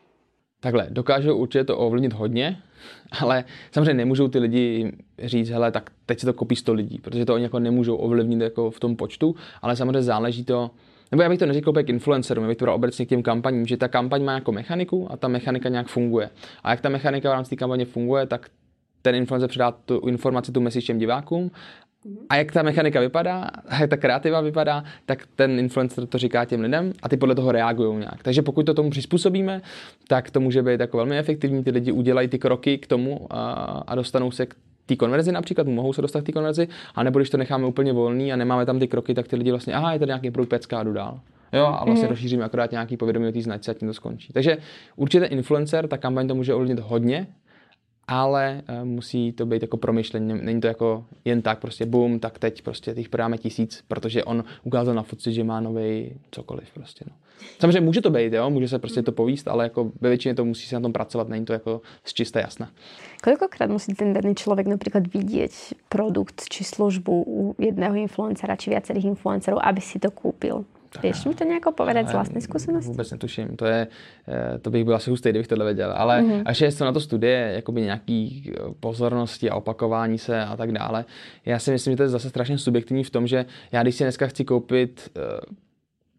Takhle, 0.60 0.88
dokážou 0.90 1.38
určitě 1.38 1.64
to 1.64 1.78
ovlivnit 1.78 2.14
hodně, 2.14 2.62
ale 3.20 3.44
samozřejmě 3.72 3.94
nemůžou 3.94 4.28
ty 4.28 4.40
lidi 4.40 4.92
říct, 5.24 5.50
hele, 5.50 5.72
tak 5.72 5.90
teď 6.06 6.20
se 6.20 6.26
to 6.26 6.34
kopí 6.34 6.56
100 6.56 6.74
lidí, 6.74 7.00
protože 7.00 7.26
to 7.26 7.34
oni 7.34 7.44
jako 7.44 7.60
nemůžou 7.60 7.96
ovlivnit 7.96 8.42
jako 8.42 8.72
v 8.72 8.80
tom 8.80 8.96
počtu, 8.96 9.36
ale 9.62 9.76
samozřejmě 9.76 10.04
záleží 10.04 10.46
to, 10.46 10.72
nebo 11.12 11.24
já 11.24 11.30
bych 11.30 11.40
to 11.40 11.46
neřekl 11.46 11.74
k 11.74 11.90
influencerům, 11.90 12.44
já 12.44 12.48
bych 12.48 12.58
to 12.58 12.66
dal 12.66 12.76
obecně 12.76 13.06
k 13.06 13.10
těm 13.10 13.24
kampaním, 13.24 13.66
že 13.66 13.78
ta 13.78 13.88
kampaň 13.88 14.24
má 14.24 14.34
jako 14.34 14.52
mechaniku 14.52 15.12
a 15.12 15.18
ta 15.18 15.28
mechanika 15.28 15.70
nějak 15.70 15.88
funguje. 15.88 16.30
A 16.64 16.72
jak 16.72 16.82
ta 16.82 16.90
mechanika 16.90 17.30
v 17.30 17.34
rámci 17.34 17.50
té 17.50 17.56
kampaně 17.56 17.86
funguje, 17.86 18.26
tak 18.26 18.50
ten 19.02 19.16
influencer 19.16 19.50
předá 19.50 19.72
tu 19.72 20.00
informaci, 20.00 20.52
tu 20.52 20.62
message 20.62 20.86
těm 20.86 20.98
divákům 20.98 21.52
a 22.30 22.36
jak 22.36 22.52
ta 22.52 22.64
mechanika 22.64 23.00
vypadá, 23.00 23.44
a 23.68 23.76
jak 23.82 23.90
ta 23.90 23.98
kreativa 23.98 24.42
vypadá, 24.42 24.84
tak 25.06 25.28
ten 25.36 25.60
influencer 25.60 26.08
to 26.08 26.18
říká 26.18 26.46
těm 26.46 26.62
lidem 26.62 26.94
a 27.04 27.10
ty 27.10 27.18
podle 27.18 27.36
toho 27.36 27.52
reagují 27.52 27.98
nějak. 27.98 28.24
Takže 28.24 28.42
pokud 28.42 28.66
to 28.66 28.74
tomu 28.74 28.90
přizpůsobíme, 28.90 29.62
tak 30.08 30.32
to 30.32 30.40
může 30.40 30.64
být 30.64 30.80
jako 30.80 30.98
velmi 30.98 31.18
efektivní. 31.18 31.64
Ty 31.64 31.72
lidi 31.72 31.92
udělají 31.92 32.28
ty 32.28 32.40
kroky 32.40 32.78
k 32.78 32.88
tomu 32.88 33.28
a, 33.30 33.54
a 33.88 33.96
dostanou 33.96 34.32
se 34.32 34.46
k 34.46 34.56
té 34.90 34.96
konverzi 34.96 35.32
například, 35.32 35.68
mohou 35.68 35.94
se 35.94 36.02
dostat 36.02 36.22
k 36.22 36.26
té 36.26 36.32
konverzi, 36.32 36.68
a 36.96 37.04
nebo 37.04 37.20
když 37.20 37.30
to 37.30 37.38
necháme 37.38 37.66
úplně 37.66 37.94
volný 37.94 38.34
a 38.34 38.36
nemáme 38.36 38.66
tam 38.66 38.80
ty 38.80 38.88
kroky, 38.88 39.14
tak 39.14 39.28
ty 39.28 39.36
lidi 39.36 39.52
vlastně, 39.52 39.74
aha, 39.74 39.94
je 39.94 40.00
tady 40.00 40.10
nějaký 40.10 40.32
produkt 40.32 40.50
pecka 40.50 40.80
a 40.80 40.84
jdu 40.84 40.94
dál. 40.94 41.20
Jo, 41.54 41.66
a 41.66 41.86
vlastně 41.86 42.06
mm. 42.06 42.10
rozšíříme 42.10 42.44
akorát 42.44 42.72
nějaký 42.72 42.98
povědomí 42.98 43.28
o 43.28 43.32
té 43.32 43.42
značce 43.42 43.72
a 43.72 43.74
tím 43.74 43.88
to 43.88 43.94
skončí. 43.94 44.34
Takže 44.34 44.58
určitě 44.96 45.26
influencer, 45.26 45.88
ta 45.88 45.98
kampaň 45.98 46.28
to 46.28 46.36
může 46.36 46.54
ovlivnit 46.54 46.80
hodně, 46.80 47.28
ale 48.12 48.62
uh, 48.70 48.86
musí 48.86 49.32
to 49.32 49.46
být 49.46 49.62
jako 49.62 49.78
promyšlení, 49.78 50.42
není 50.42 50.62
to 50.62 50.68
jako 50.68 51.06
jen 51.26 51.42
tak 51.42 51.60
prostě 51.60 51.86
boom, 51.86 52.20
tak 52.20 52.40
teď 52.40 52.62
prostě 52.62 52.94
těch 52.94 53.10
prodáme 53.10 53.38
tisíc, 53.38 53.84
protože 53.88 54.24
on 54.24 54.44
ukázal 54.64 54.96
na 54.96 55.04
fotce, 55.04 55.32
že 55.32 55.44
má 55.44 55.60
nový 55.60 56.14
cokoliv 56.32 56.74
prostě. 56.74 57.06
No. 57.10 57.16
Samozřejmě 57.60 57.82
může 57.82 58.02
to 58.02 58.10
být, 58.10 58.34
jo, 58.34 58.50
může 58.50 58.68
se 58.68 58.80
prostě 58.80 59.04
to 59.04 59.12
povíst, 59.12 59.48
ale 59.48 59.64
jako 59.64 59.92
ve 60.02 60.10
většině 60.10 60.36
to 60.36 60.46
musí 60.46 60.68
se 60.68 60.76
na 60.76 60.82
tom 60.82 60.94
pracovat, 60.94 61.30
není 61.30 61.46
to 61.46 61.54
jako 61.54 61.82
z 62.04 62.14
čisté 62.14 62.40
jasna. 62.40 62.70
Kolikrát 63.24 63.70
musí 63.70 63.94
ten 63.94 64.14
daný 64.14 64.36
člověk 64.36 64.68
například 64.68 65.14
vidět 65.14 65.52
produkt 65.90 66.44
či 66.50 66.64
službu 66.64 67.24
u 67.28 67.56
jedného 67.58 67.96
influencera 67.96 68.56
či 68.56 68.70
viacerých 68.70 69.06
influencerů, 69.06 69.66
aby 69.66 69.82
si 69.82 70.00
to 70.00 70.12
koupil? 70.12 70.66
Vieš 71.02 71.26
mi 71.26 71.36
to 71.36 71.44
nějak 71.44 71.64
povedať 71.76 72.08
z 72.08 72.12
vlastní 72.12 72.42
zkušenosti? 72.42 72.90
Vůbec 72.90 73.12
netuším. 73.12 73.56
To, 73.56 73.66
je, 73.66 73.88
eh, 74.28 74.60
to 74.60 74.70
bych 74.70 74.84
byl 74.84 74.96
asi 74.96 75.10
hustý, 75.10 75.30
kdybych 75.30 75.48
tohle 75.48 75.66
věděl. 75.66 75.94
Ale 75.96 76.22
mm-hmm. 76.22 76.42
až 76.46 76.62
je 76.62 76.72
to 76.72 76.86
na 76.86 76.92
to 76.92 77.00
studie, 77.00 77.52
jakoby 77.56 77.82
nějaký 77.82 78.52
eh, 78.52 78.60
pozornosti 78.80 79.50
a 79.50 79.56
opakování 79.56 80.18
se 80.18 80.42
a 80.46 80.58
tak 80.58 80.72
dále. 80.72 81.06
Já 81.46 81.60
si 81.60 81.72
myslím, 81.72 81.94
že 81.94 81.98
to 81.98 82.04
je 82.04 82.10
zase 82.10 82.30
strašně 82.30 82.58
subjektivní 82.58 83.04
v 83.04 83.10
tom, 83.10 83.28
že 83.28 83.46
já 83.72 83.84
když 83.84 83.96
si 83.96 84.04
dneska 84.04 84.28
chci 84.28 84.46
koupit 84.46 85.10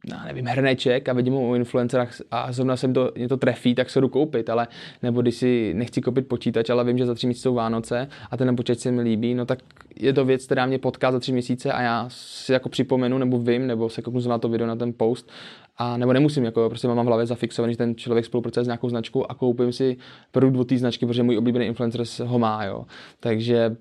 no, 0.07 0.17
nevím, 0.27 0.47
hrneček 0.47 1.09
a 1.09 1.13
vidím 1.13 1.33
ho 1.33 1.41
u 1.41 1.55
influencerách 1.55 2.21
a 2.31 2.53
zrovna 2.53 2.77
se 2.77 2.89
to, 2.89 3.13
mě 3.17 3.29
to 3.29 3.37
trefí, 3.37 3.75
tak 3.75 3.91
se 3.91 4.01
jdu 4.01 4.09
koupit, 4.09 4.51
ale 4.51 4.69
nebo 5.03 5.23
když 5.23 5.35
si 5.35 5.75
nechci 5.75 6.01
koupit 6.01 6.29
počítač, 6.29 6.71
ale 6.71 6.85
vím, 6.85 6.99
že 6.99 7.07
za 7.07 7.15
tři 7.15 7.27
měsíce 7.27 7.43
jsou 7.43 7.55
Vánoce 7.55 8.09
a 8.31 8.37
ten 8.37 8.57
počítač 8.57 8.79
se 8.79 8.93
mi 8.93 9.03
líbí, 9.03 9.35
no 9.35 9.47
tak 9.47 9.59
je 9.97 10.13
to 10.13 10.25
věc, 10.25 10.45
která 10.45 10.67
mě 10.67 10.79
potká 10.79 11.13
za 11.13 11.21
tři 11.21 11.33
měsíce 11.33 11.73
a 11.73 11.83
já 11.83 12.07
si 12.09 12.53
jako 12.53 12.69
připomenu, 12.69 13.19
nebo 13.19 13.39
vím, 13.39 13.67
nebo 13.67 13.89
se 13.89 14.03
kouknu 14.03 14.21
na 14.21 14.39
to 14.39 14.49
video, 14.49 14.67
na 14.67 14.77
ten 14.77 14.93
post 14.97 15.31
a 15.79 15.97
nebo 15.97 16.13
nemusím, 16.13 16.45
jako 16.45 16.69
prostě 16.69 16.89
mám 16.89 17.07
v 17.07 17.09
hlavě 17.09 17.27
zafixovaný, 17.27 17.73
že 17.73 17.79
ten 17.79 17.95
člověk 17.95 18.25
spolupracuje 18.25 18.65
s 18.65 18.67
nějakou 18.67 18.89
značkou 18.89 19.25
a 19.29 19.35
koupím 19.35 19.73
si 19.73 19.97
produkt 20.33 20.57
od 20.57 20.69
té 20.69 20.79
značky, 20.79 21.07
protože 21.07 21.23
můj 21.23 21.39
oblíbený 21.39 21.67
influencer 21.67 22.03
ho 22.25 22.39
má, 22.39 22.65
jo. 22.65 22.87
Takže 23.21 23.77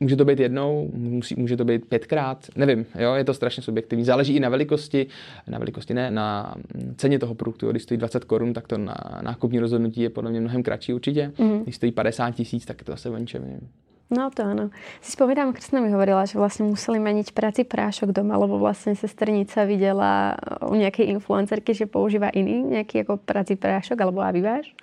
Může 0.00 0.16
to 0.16 0.24
být 0.24 0.40
jednou, 0.40 0.90
musí, 0.94 1.34
může 1.38 1.56
to 1.56 1.64
být 1.64 1.88
pětkrát, 1.88 2.46
nevím, 2.56 2.86
jo, 2.98 3.14
je 3.14 3.24
to 3.24 3.34
strašně 3.34 3.62
subjektivní. 3.62 4.04
Záleží 4.04 4.36
i 4.36 4.40
na 4.40 4.48
velikosti, 4.48 5.06
na 5.48 5.58
velikosti 5.58 5.94
ne, 5.94 6.10
na 6.10 6.54
ceně 6.96 7.18
toho 7.18 7.34
produktu. 7.34 7.70
Když 7.70 7.82
stojí 7.82 7.98
20 7.98 8.24
korun, 8.24 8.52
tak 8.52 8.66
to 8.66 8.78
na 8.78 8.94
nákupní 9.22 9.58
rozhodnutí 9.58 10.00
je 10.00 10.10
podle 10.10 10.30
mě 10.30 10.40
mnohem 10.40 10.62
kratší 10.62 10.94
určitě. 10.94 11.32
Mm. 11.38 11.62
Když 11.62 11.76
stojí 11.76 11.92
50 11.92 12.30
tisíc, 12.30 12.64
tak 12.64 12.82
to 12.82 12.92
zase 12.92 13.10
nevím. 13.10 13.68
No 14.10 14.30
to 14.30 14.42
ano. 14.42 14.70
Si 15.00 15.12
spomínám, 15.12 15.52
Kristna 15.52 15.80
mi 15.80 15.90
hovorila, 15.90 16.24
že 16.24 16.38
vlastně 16.38 16.64
museli 16.64 16.98
meniť 16.98 17.32
práci 17.32 17.64
prášok 17.64 18.12
doma, 18.12 18.36
lebo 18.36 18.58
vlastně 18.58 18.96
sestrnica 18.96 19.64
viděla 19.64 20.36
u 20.68 20.74
nějaké 20.74 21.02
influencerky, 21.02 21.74
že 21.74 21.86
používá 21.86 22.28
iný 22.28 22.62
nějaký 22.62 22.98
jako 22.98 23.16
práci 23.16 23.56
prášok, 23.56 24.00
alebo 24.00 24.20
aviváž. 24.20 24.74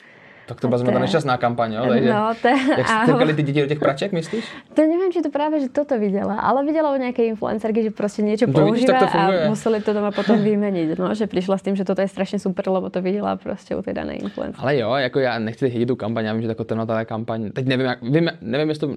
Tak 0.46 0.62
to 0.62 0.68
byla 0.68 0.84
to 0.84 1.00
nešťastná 1.00 1.38
kampaň, 1.38 1.74
jo? 1.74 1.86
Takže, 1.88 2.14
no, 2.14 2.34
to, 2.42 2.48
jak 2.48 2.88
strkali 3.04 3.34
ty 3.34 3.44
děti 3.44 3.62
do 3.62 3.68
těch 3.68 3.80
praček, 3.80 4.12
myslíš? 4.12 4.46
To 4.74 4.82
nevím, 4.82 5.12
či 5.12 5.22
to 5.22 5.30
právě, 5.30 5.60
že 5.60 5.70
toto 5.70 6.00
viděla, 6.00 6.40
ale 6.40 6.66
viděla 6.66 6.94
o 6.94 6.98
nějaké 6.98 7.26
influencerky, 7.26 7.84
že 7.84 7.92
prostě 7.92 8.22
něco 8.22 8.48
no, 8.48 8.54
používá 8.54 9.00
vidíš, 9.00 9.16
a 9.16 9.50
museli 9.50 9.82
to 9.82 9.94
doma 9.94 10.12
potom 10.12 10.44
vyměnit, 10.44 11.00
no, 11.00 11.16
že 11.16 11.28
přišla 11.28 11.58
s 11.58 11.62
tím, 11.62 11.76
že 11.76 11.86
toto 11.86 12.02
je 12.02 12.08
strašně 12.08 12.40
super, 12.40 12.70
lebo 12.70 12.90
to 12.90 13.02
viděla 13.02 13.36
prostě 13.36 13.76
u 13.76 13.82
té 13.82 13.94
dané 13.94 14.14
influencerky. 14.14 14.62
Ale 14.62 14.78
jo, 14.78 14.94
jako 14.94 15.20
já 15.20 15.40
nechci 15.40 15.70
chytit 15.70 15.88
tu 15.88 15.96
kampaň, 15.96 16.26
já 16.26 16.34
vím, 16.34 16.42
že 16.42 16.48
jako 16.48 16.64
ta 16.64 17.06
kampaň, 17.06 17.52
teď 17.52 17.66
nevím, 17.66 17.86
jak, 17.86 18.02
vím, 18.02 18.30
nevím, 18.42 18.70
jestli 18.70 18.88
to 18.88 18.96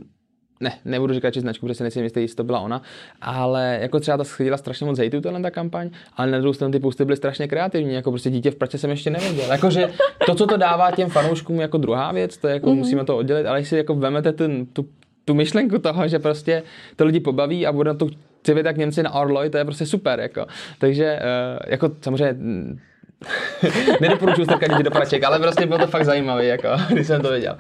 ne, 0.61 0.73
nebudu 0.85 1.15
říkat 1.15 1.31
či 1.31 1.41
značku, 1.41 1.67
protože 1.67 1.75
si 1.75 1.83
nejsem 1.83 2.03
jistý, 2.03 2.21
jestli 2.21 2.37
to 2.37 2.45
byla 2.45 2.61
ona, 2.61 2.83
ale 3.21 3.79
jako 3.83 4.01
třeba 4.01 4.17
ta 4.17 4.25
schytila 4.25 4.57
strašně 4.57 4.87
moc 4.87 4.99
hejtu, 4.99 5.21
ta 5.21 5.51
kampaň, 5.51 5.91
ale 6.17 6.31
na 6.31 6.39
druhou 6.39 6.53
stranu 6.53 6.73
ty 6.73 6.79
posty 6.79 7.05
byly 7.05 7.17
strašně 7.17 7.49
kreativní, 7.49 7.95
jako 7.95 8.11
prostě 8.11 8.31
dítě 8.31 8.51
v 8.51 8.57
pračce 8.57 8.79
jsem 8.79 8.91
ještě 8.91 9.11
neviděl. 9.11 9.53
Jakože 9.53 9.91
to, 10.27 10.35
co 10.35 10.47
to 10.47 10.57
dává 10.57 10.91
těm 10.91 11.11
fanouškům 11.11 11.61
jako 11.61 11.79
druhá 11.79 12.13
věc, 12.13 12.37
to 12.37 12.49
je 12.49 12.55
jako 12.55 12.71
mm-hmm. 12.71 12.75
musíme 12.75 13.05
to 13.05 13.17
oddělit, 13.17 13.47
ale 13.47 13.61
jestli 13.61 13.79
jako 13.79 13.95
vemete 13.95 14.33
ten, 14.33 14.67
tu, 14.67 14.87
tu 15.25 15.35
myšlenku 15.35 15.79
toho, 15.79 16.09
že 16.09 16.19
prostě 16.19 16.63
to 16.97 17.05
lidi 17.05 17.21
pobaví 17.21 17.67
a 17.67 17.73
bude 17.73 17.91
na 17.91 17.95
to 17.95 18.09
civět 18.43 18.63
tak 18.63 18.77
Němci 18.77 19.03
na 19.03 19.15
Orloj, 19.15 19.51
to 19.51 19.59
je 19.59 19.65
prostě 19.65 19.87
super, 19.87 20.21
jako. 20.21 20.47
Takže 20.79 21.19
uh, 21.19 21.71
jako 21.71 21.91
samozřejmě 22.01 22.37
nedoporučuji 24.01 24.45
strkat 24.45 24.71
děti 24.71 24.83
do 24.83 24.91
praček, 24.91 25.25
ale 25.25 25.39
prostě 25.39 25.67
bylo 25.67 25.79
to 25.79 25.87
fakt 25.87 26.05
zajímavé, 26.05 26.45
jako, 26.45 26.69
když 26.89 27.07
jsem 27.07 27.23
to 27.23 27.33
viděl. 27.33 27.57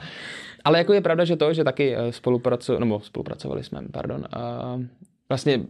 Ale 0.67 0.79
jako 0.79 0.93
je 0.93 1.01
pravda, 1.01 1.25
že 1.25 1.37
to, 1.37 1.53
že 1.55 1.65
taky 1.65 1.97
eh, 1.97 2.13
spolupracovali, 2.13 2.81
nebo 2.81 3.01
spolupracovali 3.01 3.65
jsme, 3.65 3.81
pardon, 3.93 4.25
uh, 4.37 4.83
vlastně 5.29 5.61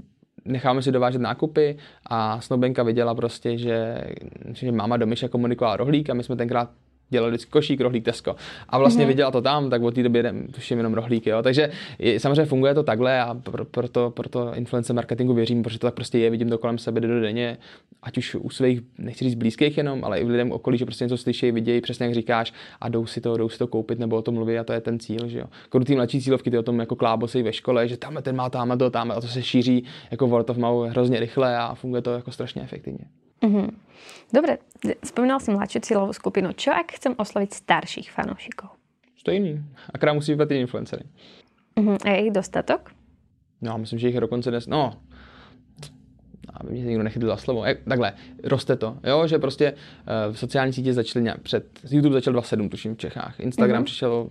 necháme 0.45 0.83
si 0.83 0.93
dovážet 0.93 1.21
nákupy 1.21 1.77
a 2.07 2.41
Snoubenka 2.41 2.83
viděla 2.83 3.15
prostě, 3.15 3.59
že, 3.59 4.05
že 4.53 4.73
máma 4.73 4.97
do 4.97 5.07
Myše 5.07 5.29
komunikovala 5.29 5.77
rohlík 5.77 6.11
a 6.11 6.15
my 6.15 6.23
jsme 6.23 6.37
tenkrát 6.37 6.71
dělal 7.11 7.31
vždycky 7.31 7.51
košík, 7.51 7.81
rohlík, 7.81 8.05
Tesco. 8.05 8.37
A 8.69 8.79
vlastně 8.79 9.05
mm-hmm. 9.05 9.09
viděla 9.09 9.31
to 9.31 9.43
tam, 9.43 9.71
tak 9.71 9.83
od 9.83 9.95
té 9.95 10.03
doby 10.03 10.19
jdem, 10.19 10.47
tuším 10.47 10.79
jenom 10.79 10.95
rohlíky. 10.95 11.31
Jo. 11.31 11.43
Takže 11.43 11.71
je, 11.99 12.21
samozřejmě 12.21 12.45
funguje 12.45 12.75
to 12.75 12.83
takhle 12.83 13.21
a 13.21 13.35
pro, 13.35 13.65
proto, 13.65 14.11
proto 14.11 14.55
influence 14.55 14.93
marketingu 14.93 15.35
věřím, 15.35 15.63
protože 15.63 15.79
to 15.79 15.87
tak 15.87 15.95
prostě 15.95 16.19
je, 16.19 16.31
vidím 16.31 16.49
to 16.49 16.59
kolem 16.59 16.79
sebe 16.79 17.01
do 17.01 17.21
denně, 17.21 17.59
ať 18.03 18.19
už 18.19 18.35
u 18.35 18.51
svých, 18.51 18.81
nechci 18.99 19.25
říct 19.25 19.35
blízkých 19.35 19.77
jenom, 19.77 20.05
ale 20.05 20.21
i 20.21 20.25
v 20.25 20.29
lidem 20.29 20.53
okolí, 20.53 20.79
že 20.79 20.85
prostě 20.85 21.05
něco 21.05 21.17
slyší, 21.17 21.53
vidějí, 21.53 21.81
přesně 21.81 22.07
jak 22.07 22.15
říkáš, 22.15 22.53
a 22.81 22.89
jdou 22.89 23.07
si 23.07 23.21
to, 23.21 23.37
jdou 23.37 23.49
si 23.49 23.59
to 23.59 23.67
koupit 23.67 23.99
nebo 23.99 24.17
o 24.17 24.23
tom 24.23 24.35
mluví 24.35 24.59
a 24.59 24.65
to 24.65 24.73
je 24.73 24.81
ten 24.81 24.99
cíl, 24.99 25.29
že 25.29 25.39
jo. 25.39 25.47
Když 25.73 25.87
ty 25.87 25.95
mladší 25.95 26.23
cílovky, 26.23 26.51
ty 26.51 26.59
o 26.59 26.63
tom 26.63 26.81
jako 26.81 26.97
klábosej 26.97 27.43
ve 27.43 27.53
škole, 27.53 27.89
že 27.89 27.97
tam 27.97 28.17
ten 28.23 28.37
má 28.37 28.51
tam 28.51 28.79
to, 28.79 28.91
tam 28.91 29.11
a 29.11 29.21
to 29.21 29.27
se 29.27 29.43
šíří 29.43 29.85
jako 30.11 30.27
word 30.27 30.51
of 30.51 30.57
mouth 30.57 30.91
hrozně 30.91 31.21
rychle 31.21 31.57
a 31.57 31.75
funguje 31.75 32.03
to 32.03 32.11
jako 32.11 32.33
strašně 32.33 32.63
efektivně. 32.63 33.05
Mm-hmm. 33.43 33.69
Dobre, 34.33 34.59
spomínal 35.05 35.39
si 35.41 35.51
mladšiu 35.55 35.81
cílovú 35.81 36.13
skupinu. 36.13 36.53
Čo 36.53 36.75
ak 36.75 36.99
chcem 36.99 37.15
osloviť 37.15 37.51
starších 37.55 38.11
fanoušikov? 38.11 38.75
Stejný. 39.17 39.63
Akorát 39.95 40.13
musí 40.13 40.35
být 40.35 40.49
ty 40.49 40.61
influencery. 40.61 41.05
Uh-huh. 41.77 41.99
A 42.05 42.09
je 42.09 42.27
ich 42.27 42.33
dostatok? 42.33 42.91
No, 43.63 43.79
myslím, 43.79 43.99
že 43.99 44.09
jich 44.09 44.15
je 44.15 44.21
dokonce 44.21 44.51
dnes, 44.51 44.67
no, 44.67 44.93
aby 46.55 46.73
mě 46.73 46.85
někdo 46.85 47.03
nechytil 47.03 47.29
za 47.29 47.37
slovo. 47.37 47.65
Jak, 47.65 47.79
takhle, 47.89 48.13
roste 48.45 48.77
to, 48.77 48.99
jo, 49.05 49.27
že 49.27 49.39
prostě 49.39 49.73
uh, 49.73 50.35
sociální 50.35 50.73
sítě 50.73 50.93
začaly 50.93 51.23
nějak 51.23 51.41
před, 51.41 51.81
YouTube 51.91 52.15
začal 52.15 52.33
27, 52.33 52.69
tuším, 52.69 52.95
v 52.95 52.99
Čechách. 52.99 53.41
Instagram 53.41 53.83
uh-huh. 53.83 53.85
přišel 53.85 54.31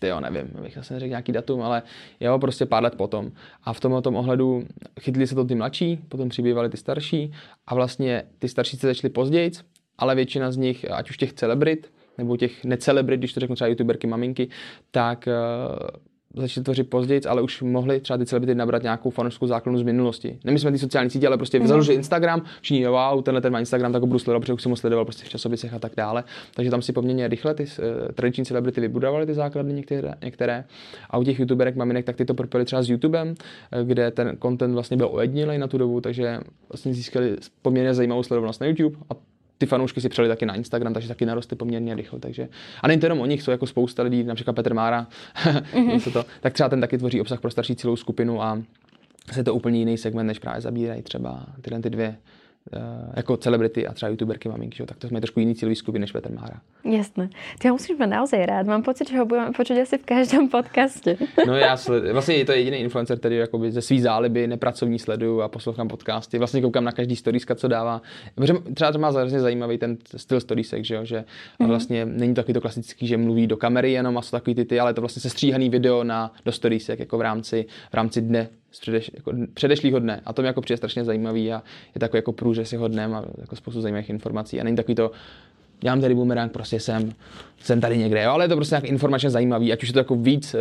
ty 0.00 0.06
jo, 0.08 0.20
nevím, 0.20 0.50
abych 0.58 0.78
asi 0.78 0.92
neřekl 0.94 1.10
nějaký 1.10 1.32
datum, 1.32 1.62
ale 1.62 1.82
jo, 2.20 2.38
prostě 2.38 2.66
pár 2.66 2.82
let 2.82 2.94
potom. 2.94 3.32
A 3.62 3.72
v 3.72 3.80
tomhle 3.80 4.02
tom 4.02 4.16
ohledu 4.16 4.64
chytli 5.00 5.26
se 5.26 5.34
to 5.34 5.44
ty 5.44 5.54
mladší, 5.54 5.96
potom 6.08 6.28
přibývali 6.28 6.68
ty 6.68 6.76
starší 6.76 7.32
a 7.66 7.74
vlastně 7.74 8.22
ty 8.38 8.48
starší 8.48 8.76
se 8.76 8.86
začaly 8.86 9.10
později, 9.10 9.50
ale 9.98 10.14
většina 10.14 10.50
z 10.50 10.56
nich, 10.56 10.90
ať 10.90 11.10
už 11.10 11.16
těch 11.16 11.32
celebrit, 11.32 11.92
nebo 12.18 12.36
těch 12.36 12.64
necelebrit, 12.64 13.20
když 13.20 13.32
to 13.32 13.40
řeknu 13.40 13.56
třeba 13.56 13.68
youtuberky, 13.68 14.06
maminky, 14.06 14.48
tak 14.90 15.28
uh, 15.28 15.86
začali 16.34 16.64
tvořit 16.64 16.90
později, 16.90 17.20
ale 17.28 17.42
už 17.42 17.62
mohli 17.62 18.00
třeba 18.00 18.18
ty 18.18 18.26
celebrity 18.26 18.54
nabrat 18.54 18.82
nějakou 18.82 19.10
fanoušskou 19.10 19.46
základnu 19.46 19.78
z 19.78 19.82
minulosti. 19.82 20.38
Nemyslím 20.44 20.72
ty 20.72 20.78
sociální 20.78 21.10
sítě, 21.10 21.26
ale 21.26 21.36
prostě 21.36 21.60
mm. 21.60 21.66
založili 21.66 21.96
Instagram, 21.96 22.42
všichni 22.60 22.80
jo, 22.80 22.92
wow, 22.92 23.22
tenhle 23.22 23.40
ten 23.40 23.52
má 23.52 23.60
Instagram, 23.60 23.92
tak 23.92 24.02
ho 24.02 24.06
budu 24.06 24.18
sledovat, 24.18 24.40
protože 24.40 24.52
už 24.52 24.62
jsem 24.62 24.70
ho 24.70 24.76
sledoval 24.76 25.04
prostě 25.04 25.24
v 25.24 25.28
časopisech 25.28 25.74
a 25.74 25.78
tak 25.78 25.92
dále. 25.96 26.24
Takže 26.54 26.70
tam 26.70 26.82
si 26.82 26.92
poměrně 26.92 27.28
rychle 27.28 27.54
ty 27.54 27.62
uh, 27.62 28.12
tradiční 28.14 28.44
celebrity 28.44 28.80
vybudovali 28.80 29.26
ty 29.26 29.34
základny 29.34 29.72
některé, 29.72 30.14
některé. 30.24 30.64
A 31.10 31.18
u 31.18 31.24
těch 31.24 31.40
youtuberek 31.40 31.76
maminek, 31.76 32.04
tak 32.04 32.16
ty 32.16 32.24
to 32.24 32.34
propili 32.34 32.64
třeba 32.64 32.82
s 32.82 32.90
YouTubem, 32.90 33.34
eh, 33.72 33.84
kde 33.84 34.10
ten 34.10 34.36
content 34.42 34.74
vlastně 34.74 34.96
byl 34.96 35.08
ojedinělý 35.12 35.58
na 35.58 35.66
tu 35.66 35.78
dobu, 35.78 36.00
takže 36.00 36.40
vlastně 36.72 36.94
získali 36.94 37.36
poměrně 37.62 37.94
zajímavou 37.94 38.22
sledovanost 38.22 38.60
na 38.60 38.66
YouTube 38.66 38.96
a 39.10 39.35
ty 39.58 39.66
fanoušky 39.66 40.00
si 40.00 40.08
přeli 40.08 40.28
taky 40.28 40.46
na 40.46 40.54
Instagram, 40.54 40.94
takže 40.94 41.08
taky 41.08 41.26
narostly 41.26 41.56
poměrně 41.56 41.94
rychle. 41.94 42.20
Takže, 42.20 42.48
a 42.82 42.88
není 42.88 43.00
to 43.00 43.06
jenom 43.06 43.20
o 43.20 43.26
nich, 43.26 43.42
jsou 43.42 43.50
jako 43.50 43.66
spousta 43.66 44.02
lidí, 44.02 44.24
například 44.24 44.52
Petr 44.52 44.74
Mára, 44.74 45.06
mm-hmm. 45.44 46.12
to, 46.12 46.24
tak 46.40 46.52
třeba 46.52 46.68
ten 46.68 46.80
taky 46.80 46.98
tvoří 46.98 47.20
obsah 47.20 47.40
pro 47.40 47.50
starší 47.50 47.76
celou 47.76 47.96
skupinu 47.96 48.42
a 48.42 48.62
je 49.36 49.44
to 49.44 49.54
úplně 49.54 49.78
jiný 49.78 49.98
segment, 49.98 50.26
než 50.26 50.38
právě 50.38 50.60
zabírají 50.60 51.02
třeba 51.02 51.46
tyhle 51.62 51.80
ty 51.80 51.90
dvě 51.90 52.16
jako 53.16 53.36
celebrity 53.36 53.86
a 53.86 53.92
třeba 53.92 54.10
youtuberky 54.10 54.48
maminky, 54.48 54.76
že? 54.76 54.86
tak 54.86 54.96
to 54.96 55.08
jsme 55.08 55.20
trošku 55.20 55.40
jiný 55.40 55.54
cílový 55.54 55.76
skupiny 55.76 56.00
než 56.00 56.12
Petr 56.12 56.32
Mára. 56.32 56.60
Jasné. 56.84 57.28
Ty 57.58 57.68
ho 57.68 57.74
musíš 57.74 57.96
být 57.96 58.06
naozaj 58.06 58.46
rád. 58.46 58.66
Mám 58.66 58.82
pocit, 58.82 59.10
že 59.10 59.18
ho 59.18 59.26
budeme 59.26 59.52
počuť 59.52 59.78
asi 59.78 59.98
v 59.98 60.04
každém 60.04 60.48
podcastu. 60.48 61.10
no 61.46 61.56
já 61.56 61.76
sled, 61.76 62.12
vlastně 62.12 62.34
je 62.34 62.44
to 62.44 62.52
jediný 62.52 62.76
influencer, 62.76 63.18
který 63.18 63.36
jakoby 63.36 63.72
ze 63.72 63.82
svý 63.82 64.00
záliby 64.00 64.46
nepracovní 64.46 64.98
sleduju 64.98 65.42
a 65.42 65.48
poslouchám 65.48 65.88
podcasty. 65.88 66.38
Vlastně 66.38 66.62
koukám 66.62 66.84
na 66.84 66.92
každý 66.92 67.16
storieska, 67.16 67.54
co 67.54 67.68
dává. 67.68 68.02
Protože 68.34 68.54
třeba 68.74 68.92
to 68.92 68.98
má 68.98 69.10
hrozně 69.10 69.40
zajímavý 69.40 69.78
ten 69.78 69.96
styl 70.16 70.40
storiesek, 70.40 70.84
že, 70.84 70.94
jo? 70.94 71.04
že 71.04 71.24
mm-hmm. 71.60 71.66
vlastně 71.66 72.06
není 72.06 72.34
to 72.34 72.40
takový 72.40 72.54
to 72.54 72.60
klasický, 72.60 73.06
že 73.06 73.16
mluví 73.16 73.46
do 73.46 73.56
kamery 73.56 73.92
jenom 73.92 74.18
a 74.18 74.22
jsou 74.22 74.36
takový 74.36 74.54
ty, 74.54 74.64
ty 74.64 74.80
ale 74.80 74.94
to 74.94 75.00
vlastně 75.00 75.22
se 75.22 75.30
stříhaný 75.30 75.70
video 75.70 76.04
na 76.04 76.32
do 76.44 76.52
storiesek 76.52 76.98
jako 76.98 77.18
v 77.18 77.20
rámci, 77.20 77.66
v 77.90 77.94
rámci 77.94 78.20
dne 78.20 78.48
z 78.76 78.80
předeš, 78.80 79.10
jako 79.14 79.32
předešlýho 79.54 79.98
dne. 79.98 80.20
A 80.24 80.32
to 80.32 80.42
mě 80.42 80.46
jako 80.46 80.60
přijde 80.60 80.76
strašně 80.76 81.04
zajímavý 81.04 81.52
a 81.52 81.62
je 81.94 81.98
takový 82.00 82.18
jako 82.18 82.32
průřez 82.32 82.72
jeho 82.72 82.88
dnem 82.88 83.14
a 83.14 83.24
jako 83.38 83.56
spoustu 83.56 83.80
zajímavých 83.80 84.10
informací. 84.10 84.60
A 84.60 84.64
není 84.64 84.76
takový 84.76 84.94
to, 84.94 85.10
dělám 85.80 86.00
tady 86.00 86.14
boomerang, 86.14 86.52
prostě 86.52 86.80
jsem, 86.80 87.12
jsem 87.58 87.80
tady 87.80 87.98
někde, 87.98 88.22
jo, 88.22 88.30
ale 88.30 88.44
je 88.44 88.48
to 88.48 88.56
prostě 88.56 88.74
nějak 88.74 88.84
informačně 88.84 89.30
zajímavý, 89.30 89.72
ať 89.72 89.82
už 89.82 89.88
je 89.88 89.92
to 89.92 89.98
jako 89.98 90.16
víc, 90.16 90.54
uh, 90.54 90.60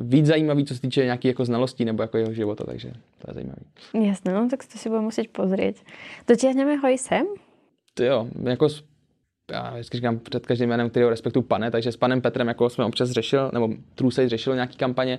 víc 0.00 0.26
zajímavý, 0.26 0.64
co 0.64 0.74
se 0.74 0.80
týče 0.80 1.04
nějakých 1.04 1.28
jako 1.28 1.44
znalostí 1.44 1.84
nebo 1.84 2.02
jako 2.02 2.18
jeho 2.18 2.32
života, 2.32 2.64
takže 2.64 2.88
to 3.18 3.30
je 3.30 3.34
zajímavý. 3.34 3.62
Jasné, 4.08 4.32
no 4.32 4.48
tak 4.50 4.64
to 4.72 4.78
si 4.78 4.88
budeme 4.88 5.04
muset 5.04 5.28
pozrieť. 5.28 5.76
Dotiahneme 6.28 6.76
ho 6.76 6.88
i 6.88 6.98
sem? 6.98 7.26
To 7.94 8.04
jo, 8.04 8.28
jako 8.42 8.68
já 9.52 9.70
vždycky 9.70 9.96
říkám 9.96 10.18
před 10.18 10.46
každým 10.46 10.68
jménem, 10.68 10.90
kterého 10.90 11.10
respektu 11.10 11.42
pane, 11.42 11.70
takže 11.70 11.92
s 11.92 11.96
panem 11.96 12.20
Petrem 12.20 12.48
jako 12.48 12.70
jsme 12.70 12.84
občas 12.84 13.10
řešil, 13.10 13.50
nebo 13.52 13.68
Trusej 13.94 14.28
řešil 14.28 14.54
nějaký 14.54 14.76
kampaně, 14.76 15.18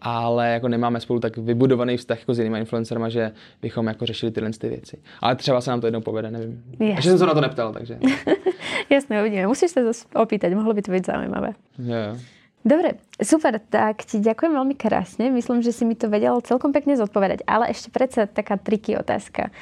ale 0.00 0.48
jako 0.48 0.68
nemáme 0.68 1.00
spolu 1.00 1.20
tak 1.20 1.36
vybudovaný 1.36 1.96
vztah 1.96 2.18
jako 2.18 2.34
s 2.34 2.38
jinými 2.38 2.58
influencerama, 2.58 3.08
že 3.08 3.32
bychom 3.62 3.86
jako 3.86 4.06
řešili 4.06 4.32
tyhle 4.32 4.50
ty 4.50 4.68
věci. 4.68 5.02
Ale 5.20 5.36
třeba 5.36 5.60
se 5.60 5.70
nám 5.70 5.80
to 5.80 5.86
jednou 5.86 6.00
povede, 6.00 6.30
nevím. 6.30 6.64
Yes. 6.80 6.96
Ještě 6.96 7.08
jsem 7.08 7.18
se 7.18 7.26
na 7.26 7.34
to 7.34 7.40
neptal, 7.40 7.72
takže. 7.72 7.98
Jasné, 8.90 9.20
uvidíme. 9.20 9.46
Musíš 9.46 9.70
se 9.70 9.84
zase 9.84 10.06
opýtať, 10.14 10.54
mohlo 10.54 10.74
by 10.74 10.82
to 10.82 10.92
být 10.92 11.06
zajímavé. 11.06 11.52
Yeah. 11.78 12.18
Dobre, 12.64 12.90
super, 13.20 13.60
tak 13.60 14.08
ti 14.08 14.24
ďakujem 14.24 14.56
veľmi 14.56 14.72
krásne. 14.72 15.28
Myslím, 15.28 15.60
že 15.60 15.68
si 15.68 15.84
mi 15.84 15.92
to 15.92 16.08
vedel 16.08 16.40
celkom 16.40 16.72
pekne 16.72 16.96
zodpovedať. 16.96 17.44
Ale 17.44 17.68
ešte 17.68 17.92
predsa 17.92 18.24
taká 18.24 18.56
triky 18.56 18.96
otázka. 18.96 19.52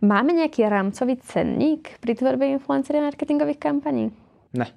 Máme 0.00 0.36
nejaký 0.36 0.68
rámcový 0.68 1.16
cenník 1.16 1.96
pri 2.04 2.12
tvorbe 2.12 2.44
influencery 2.44 3.00
marketingových 3.00 3.56
kampaní? 3.56 4.12
Ne. 4.52 4.68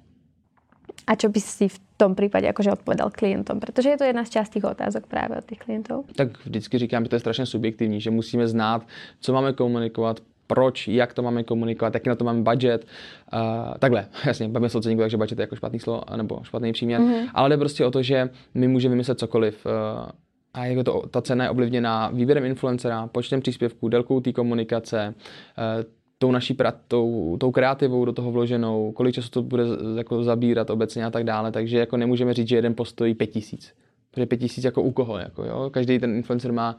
A 1.06 1.12
čo 1.16 1.28
by 1.28 1.40
si 1.40 1.68
v 1.68 1.78
tom 1.96 2.14
případě 2.14 2.46
jakože 2.46 2.72
odpovedal 2.72 3.10
klientom? 3.10 3.60
Protože 3.60 3.88
je 3.88 3.98
to 3.98 4.04
jedna 4.04 4.24
z 4.24 4.30
častých 4.30 4.64
otázok 4.64 5.06
právě 5.06 5.38
od 5.38 5.44
těch 5.44 5.58
klientů. 5.58 6.04
Tak 6.16 6.44
vždycky 6.44 6.78
říkám, 6.78 7.04
že 7.04 7.08
to 7.08 7.16
je 7.16 7.20
strašně 7.20 7.46
subjektivní, 7.46 8.00
že 8.00 8.10
musíme 8.10 8.48
znát, 8.48 8.86
co 9.20 9.32
máme 9.32 9.52
komunikovat, 9.52 10.20
proč, 10.46 10.88
jak 10.88 11.14
to 11.14 11.22
máme 11.22 11.44
komunikovat, 11.44 11.94
jaký 11.94 12.08
na 12.08 12.14
to 12.14 12.24
máme 12.24 12.42
budget. 12.42 12.86
Uh, 13.32 13.74
takhle, 13.78 14.06
jasně, 14.24 14.48
bavíme 14.48 14.68
se 14.68 14.78
o 14.78 14.80
ceníku, 14.80 15.00
takže 15.00 15.16
budget 15.16 15.38
je 15.38 15.42
jako 15.42 15.56
špatný 15.56 15.80
slovo 15.80 16.02
nebo 16.16 16.40
špatný 16.42 16.72
příměr, 16.72 17.00
mm-hmm. 17.00 17.30
ale 17.34 17.48
jde 17.48 17.56
prostě 17.56 17.84
o 17.84 17.90
to, 17.90 18.02
že 18.02 18.28
my 18.54 18.68
můžeme 18.68 18.92
vymyslet 18.92 19.18
cokoliv. 19.18 19.66
Uh, 19.66 20.10
a 20.54 20.66
jako 20.66 20.84
to, 20.84 21.08
ta 21.08 21.22
cena 21.22 21.44
je 21.44 21.50
ovlivněná 21.50 22.08
výběrem 22.08 22.44
influencera, 22.44 23.06
počtem 23.06 23.40
příspěvků, 23.40 23.88
délkou 23.88 24.20
té 24.20 24.32
komunikace, 24.32 25.14
uh, 25.14 25.84
tou 26.18 26.30
naší 26.30 26.54
pra, 26.54 26.72
tou, 26.88 27.36
tou 27.40 27.50
kreativou 27.50 28.04
do 28.04 28.12
toho 28.12 28.32
vloženou, 28.32 28.92
kolik 28.92 29.14
času 29.14 29.30
to 29.30 29.42
bude 29.42 29.64
jako 29.96 30.24
zabírat 30.24 30.70
obecně 30.70 31.04
a 31.04 31.10
tak 31.10 31.24
dále, 31.24 31.52
takže 31.52 31.78
jako 31.78 31.96
nemůžeme 31.96 32.34
říct, 32.34 32.48
že 32.48 32.56
jeden 32.56 32.74
post 32.74 32.88
stojí 32.88 33.14
pět 33.14 33.26
tisíc. 33.26 33.72
Protože 34.10 34.26
pět 34.26 34.38
tisíc 34.38 34.64
jako 34.64 34.82
u 34.82 34.92
koho, 34.92 35.18
jako 35.18 35.44
jo? 35.44 35.70
každý 35.70 35.98
ten 35.98 36.16
influencer 36.16 36.52
má 36.52 36.76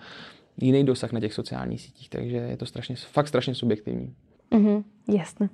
jiný 0.61 0.83
dosah 0.83 1.11
na 1.11 1.19
těch 1.19 1.33
sociálních 1.33 1.81
sítích, 1.81 2.09
takže 2.09 2.37
je 2.37 2.57
to 2.57 2.65
strašně, 2.65 2.95
fakt 2.95 3.27
strašně 3.27 3.55
subjektivní. 3.55 4.15
Mm-hmm, 4.51 4.83
jasné. 5.07 5.49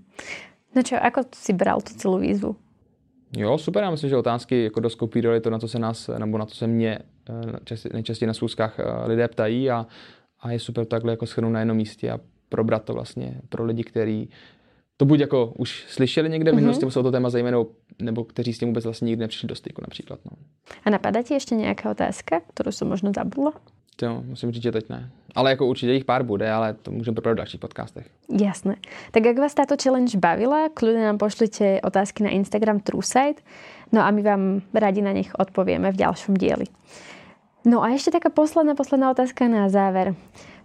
No 0.75 0.83
čo, 0.83 0.97
ako 0.97 1.25
si 1.33 1.53
bral 1.53 1.81
tu 1.81 1.93
celou 1.93 2.19
výzvu? 2.19 2.55
Jo, 3.37 3.57
super, 3.57 3.83
já 3.83 3.91
myslím, 3.91 4.09
že 4.09 4.17
otázky 4.17 4.63
jako 4.63 4.79
dost 4.79 4.95
kopírovaly 4.95 5.41
to, 5.41 5.49
na 5.49 5.59
co 5.59 5.67
se 5.67 5.79
nás, 5.79 6.09
nebo 6.17 6.37
na 6.37 6.45
co 6.45 6.55
se 6.55 6.67
mě 6.67 6.99
eh, 6.99 7.03
nejčastěji 7.93 8.27
na 8.27 8.33
schůzkách 8.33 8.79
eh, 8.79 9.07
lidé 9.07 9.27
ptají 9.27 9.71
a, 9.71 9.85
a 10.39 10.51
je 10.51 10.59
super 10.59 10.85
takhle 10.85 11.13
jako 11.13 11.25
schrnout 11.25 11.53
na 11.53 11.59
jednom 11.59 11.77
místě 11.77 12.11
a 12.11 12.19
probrat 12.49 12.83
to 12.83 12.93
vlastně 12.93 13.41
pro 13.49 13.65
lidi, 13.65 13.83
kteří 13.83 14.29
to 14.97 15.05
buď 15.05 15.19
jako 15.19 15.53
už 15.57 15.85
slyšeli 15.87 16.29
někde 16.29 16.51
v 16.51 16.53
mhm. 16.53 16.61
minulosti, 16.61 16.85
mm-hmm. 16.85 16.89
se 16.89 16.99
o 16.99 17.03
to 17.03 17.11
téma 17.11 17.29
zajímavé, 17.29 17.65
nebo 18.01 18.23
kteří 18.23 18.53
s 18.53 18.59
tím 18.59 18.67
vůbec 18.67 18.83
vlastně 18.83 19.05
nikdy 19.05 19.19
nepřišli 19.19 19.47
do 19.47 19.55
styku 19.55 19.81
například. 19.81 20.19
No. 20.25 20.31
A 20.85 20.89
napadá 20.89 21.21
ti 21.21 21.33
ještě 21.33 21.55
nějaká 21.55 21.91
otázka, 21.91 22.41
kterou 22.53 22.71
jsem 22.71 22.87
možná 22.87 23.11
zabudla? 23.15 23.53
Jo, 24.01 24.23
musím 24.25 24.51
říct, 24.51 24.63
že 24.63 24.71
teď 24.71 24.89
ne. 24.89 25.09
Ale 25.35 25.49
jako 25.49 25.67
určitě 25.67 25.93
jich 25.93 26.05
pár 26.05 26.23
bude, 26.23 26.51
ale 26.51 26.73
to 26.73 26.91
můžeme 26.91 27.15
probrat 27.15 27.33
v 27.33 27.37
dalších 27.37 27.59
podcastech. 27.59 28.09
Jasné. 28.41 28.75
Tak 29.11 29.25
jak 29.25 29.37
vás 29.37 29.53
táto 29.53 29.75
challenge 29.83 30.17
bavila, 30.17 30.69
kľudne 30.69 31.01
nám 31.01 31.17
pošlite 31.17 31.81
otázky 31.81 32.23
na 32.23 32.29
Instagram 32.29 32.79
TrueSide, 32.79 33.41
no 33.91 34.05
a 34.05 34.11
my 34.11 34.21
vám 34.21 34.61
rádi 34.73 35.01
na 35.01 35.11
nich 35.11 35.33
odpovieme 35.33 35.91
v 35.91 35.97
ďalšom 35.97 36.37
dieli. 36.37 36.65
No 37.67 37.83
a 37.83 37.91
ešte 37.91 38.15
taká 38.15 38.31
posledná, 38.31 38.79
posledná 38.79 39.11
otázka 39.11 39.51
na 39.51 39.67
záver. 39.67 40.15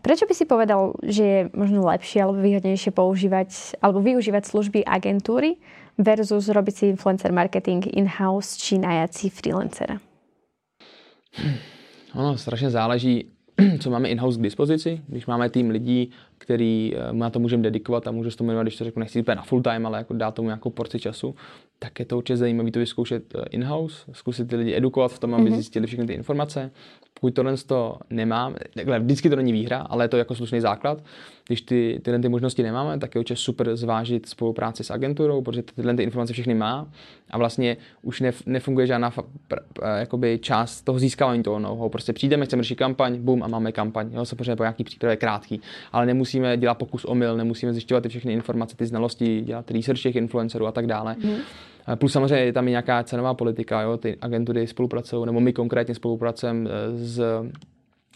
Prečo 0.07 0.23
by 0.23 0.35
si 0.39 0.47
povedal, 0.47 0.95
že 1.03 1.25
je 1.27 1.41
možno 1.51 1.83
lepšie 1.83 2.23
alebo 2.23 2.39
výhodnejšie 2.39 2.95
používať 2.95 3.75
alebo 3.83 3.99
využívať 3.99 4.47
služby 4.47 4.87
agentúry 4.87 5.59
versus 5.99 6.47
robiť 6.47 6.75
si 6.75 6.85
influencer 6.95 7.35
marketing 7.35 7.91
in-house 7.91 8.55
či 8.55 8.79
najať 8.79 9.11
si 9.11 9.27
freelancera? 9.35 9.99
Ono 12.15 12.39
strašně 12.39 12.71
záleží, 12.71 13.27
co 13.81 13.91
máme 13.91 14.09
in-house 14.09 14.39
k 14.39 14.43
dispozici. 14.43 15.03
Když 15.09 15.27
máme 15.27 15.51
tým 15.51 15.71
lidí, 15.71 16.11
který 16.39 16.95
eh, 16.95 17.13
na 17.13 17.31
to 17.31 17.39
můžeme 17.39 17.63
dedikovat 17.63 18.07
a 18.07 18.11
můžu 18.11 18.31
s 18.31 18.37
tomu 18.37 18.49
jmenovat, 18.49 18.63
když 18.63 18.77
to 18.77 18.85
řeknu, 18.85 19.01
nechci 19.01 19.21
úplně 19.21 19.35
na 19.35 19.43
full 19.43 19.63
time, 19.63 19.87
ale 19.87 19.99
jako 19.99 20.15
dá 20.15 20.31
tomu 20.31 20.49
nějakou 20.49 20.71
porci 20.71 20.99
času, 20.99 21.35
tak 21.83 21.99
je 21.99 22.05
to 22.05 22.17
určitě 22.17 22.37
zajímavé 22.37 22.71
to 22.71 22.79
vyzkoušet 22.79 23.35
eh, 23.35 23.43
in-house, 23.51 24.13
zkusit 24.13 24.49
ty 24.49 24.57
lidi 24.57 24.77
edukovat 24.77 25.13
v 25.13 25.19
tom, 25.19 25.35
aby 25.35 25.51
mm-hmm. 25.51 25.55
zjistili 25.55 25.87
všechny 25.87 26.07
ty 26.07 26.13
informace. 26.13 26.71
Pokud 27.15 27.35
tohle 27.35 27.57
to 27.57 27.99
nemám, 28.11 28.55
takhle, 28.75 29.01
vždycky 29.01 29.31
to 29.31 29.37
není 29.37 29.53
výhra, 29.53 29.79
ale 29.79 30.05
je 30.05 30.09
to 30.09 30.17
jako 30.17 30.35
slušný 30.35 30.61
základ. 30.61 31.05
Když 31.47 31.63
ty, 31.63 32.01
tyhle 32.03 32.19
ty 32.21 32.29
možnosti 32.29 32.63
nemáme, 32.63 32.99
tak 32.99 33.15
je 33.15 33.19
určitě 33.19 33.37
super 33.37 33.77
zvážit 33.77 34.29
spolupráci 34.29 34.85
s 34.85 34.91
agenturou, 34.91 35.43
protože 35.43 35.63
tyhle 35.63 35.95
ty 35.95 36.03
informace 36.03 36.33
všechny 36.33 36.55
má 36.55 36.89
a 37.31 37.39
vlastně 37.39 37.77
už 38.03 38.21
nef, 38.21 38.47
nefunguje 38.47 38.87
žádná 38.87 39.11
fa, 39.11 39.23
pr, 39.49 39.57
pr, 39.73 39.85
jakoby 39.99 40.39
část 40.39 40.83
toho 40.83 40.99
získávání 40.99 41.43
toho 41.43 41.59
know 41.59 41.89
Prostě 41.89 42.13
přijdeme, 42.13 42.47
chceme 42.47 42.63
řešit 42.63 42.75
kampaň, 42.75 43.19
bum 43.19 43.43
a 43.43 43.49
máme 43.49 43.73
kampaň. 43.73 44.11
Jo, 44.13 44.25
samozřejmě 44.25 44.57
po 44.57 44.63
nějaký 44.63 44.85
přípravě 44.85 45.17
krátký, 45.17 45.61
ale 45.93 46.07
nemusíme 46.07 46.57
dělat 46.57 46.75
pokus 46.75 47.05
omyl, 47.05 47.37
nemusíme 47.37 47.73
zjišťovat 47.73 48.01
ty 48.01 48.09
všechny 48.09 48.33
informace, 48.33 48.77
ty 48.77 48.87
znalosti, 48.87 49.41
dělat 49.41 49.71
research 49.71 50.03
těch 50.03 50.17
influencerů 50.17 50.67
a 50.67 50.73
tak 50.73 50.87
dále. 50.87 51.17
Mm. 51.25 51.37
Plus 51.97 52.13
samozřejmě 52.13 52.45
je 52.45 52.53
tam 52.53 52.69
i 52.69 52.71
nějaká 52.71 53.03
cenová 53.03 53.35
politika, 53.35 53.81
jo? 53.81 53.97
ty 53.97 54.17
agentury 54.21 54.67
spolupracují, 54.67 55.27
nebo 55.27 55.41
my 55.41 55.53
konkrétně 55.53 55.95
spolupracujeme 55.95 56.71
eh, 56.71 56.99
s 56.99 57.23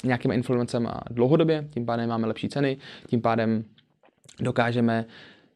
nějakými 0.04 0.34
influencemi 0.34 0.88
dlouhodobě, 1.10 1.68
tím 1.70 1.86
pádem 1.86 2.08
máme 2.08 2.26
lepší 2.26 2.48
ceny, 2.48 2.76
tím 3.06 3.20
pádem 3.20 3.64
dokážeme 4.40 5.04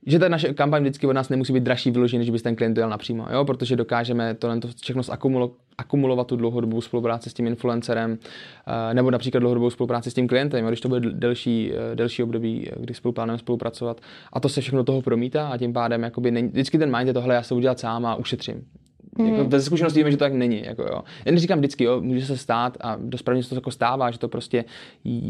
že 0.06 0.18
ta 0.18 0.28
naše 0.28 0.54
kampaň 0.54 0.82
vždycky 0.82 1.06
od 1.06 1.12
nás 1.12 1.28
nemusí 1.28 1.52
být 1.52 1.62
dražší 1.62 1.90
vyložený, 1.90 2.18
než 2.18 2.30
by 2.30 2.38
ten 2.38 2.56
klient 2.56 2.78
jel 2.78 2.88
napřímo, 2.88 3.26
jo? 3.32 3.44
protože 3.44 3.76
dokážeme 3.76 4.34
to, 4.34 4.48
všechno 4.82 5.02
zakumulo, 5.02 5.52
akumulovat 5.78 6.26
tu 6.26 6.36
dlouhodobou 6.36 6.80
spolupráci 6.80 7.30
s 7.30 7.34
tím 7.34 7.46
influencerem, 7.46 8.10
uh, 8.10 8.94
nebo 8.94 9.10
například 9.10 9.40
dlouhodobou 9.40 9.70
spolupráci 9.70 10.10
s 10.10 10.14
tím 10.14 10.28
klientem, 10.28 10.64
jo? 10.64 10.70
když 10.70 10.80
to 10.80 10.88
bude 10.88 11.00
delší, 11.10 11.72
uh, 11.72 11.94
delší 11.94 12.22
období, 12.22 12.68
eh, 12.68 12.74
kdy 12.80 12.94
spolu 12.94 13.12
plánujeme 13.12 13.38
spolupracovat. 13.38 14.00
A 14.32 14.40
to 14.40 14.48
se 14.48 14.60
všechno 14.60 14.84
toho 14.84 15.02
promítá 15.02 15.48
a 15.48 15.56
tím 15.56 15.72
pádem 15.72 16.02
jakoby 16.02 16.30
vždycky 16.42 16.78
ten 16.78 16.96
mind 16.96 17.06
je 17.06 17.14
tohle, 17.14 17.34
já 17.34 17.42
se 17.42 17.54
udělat 17.54 17.78
sám 17.78 18.06
a 18.06 18.14
ušetřím. 18.14 18.64
Mm. 19.20 19.28
Jako, 19.28 19.44
ve 19.44 19.60
zkušenosti 19.60 20.00
víme, 20.00 20.10
že 20.10 20.16
to 20.16 20.24
tak 20.24 20.32
není. 20.32 20.62
Jako, 20.64 20.82
jo. 20.82 21.02
Já 21.24 21.32
neříkám 21.32 21.58
vždycky, 21.58 21.84
jo, 21.84 22.00
může 22.00 22.26
se 22.26 22.36
stát 22.36 22.76
a 22.80 22.96
dost 22.96 23.22
pravděpodobně 23.22 23.42
se 23.42 23.48
to 23.48 23.54
jako 23.54 23.70
stává, 23.70 24.10
že 24.10 24.18
to 24.18 24.28
prostě 24.28 24.64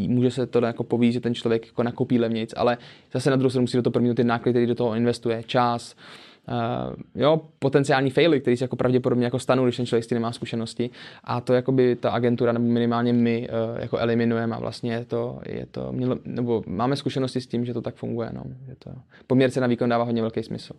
může 0.07 0.31
se 0.31 0.45
to 0.45 0.65
jako 0.65 0.83
poví, 0.83 1.11
že 1.11 1.19
ten 1.19 1.35
člověk 1.35 1.67
jako 1.67 1.83
nakoupí 1.83 2.19
levnějc, 2.19 2.53
ale 2.57 2.77
zase 3.13 3.29
na 3.29 3.35
druhou 3.35 3.49
stranu 3.49 3.63
musí 3.63 3.77
do 3.77 3.83
toho 3.83 3.91
promítnout 3.91 4.15
ty 4.15 4.23
náklady, 4.23 4.51
který 4.51 4.65
do 4.65 4.75
toho 4.75 4.95
investuje, 4.95 5.43
čas, 5.45 5.95
Uh, 6.47 6.95
jo, 7.15 7.41
potenciální 7.59 8.09
faily, 8.09 8.41
který 8.41 8.57
se 8.57 8.63
jako 8.63 8.75
pravděpodobně 8.75 9.25
jako 9.25 9.39
stanou, 9.39 9.63
když 9.63 9.77
ten 9.77 9.85
člověk 9.85 10.03
s 10.03 10.07
tím 10.07 10.15
nemá 10.15 10.31
zkušenosti. 10.31 10.89
A 11.23 11.41
to 11.41 11.53
jakoby 11.53 11.95
ta 11.95 12.11
agentura 12.11 12.51
nebo 12.51 12.65
minimálně 12.65 13.13
my 13.13 13.49
uh, 13.49 13.79
jako 13.79 13.97
eliminujeme 13.97 14.55
a 14.55 14.59
vlastně 14.59 14.93
je 14.93 15.05
to, 15.05 15.39
je 15.45 15.65
to 15.65 15.91
mělo, 15.91 16.17
nebo 16.25 16.63
máme 16.67 16.95
zkušenosti 16.95 17.41
s 17.41 17.47
tím, 17.47 17.65
že 17.65 17.73
to 17.73 17.81
tak 17.81 17.95
funguje. 17.95 18.29
No. 18.33 18.43
Že 18.67 18.75
to, 18.79 18.91
poměrce 19.27 19.61
na 19.61 19.67
výkon 19.67 19.89
dává 19.89 20.03
hodně 20.03 20.21
velký 20.21 20.43
smysl. 20.43 20.73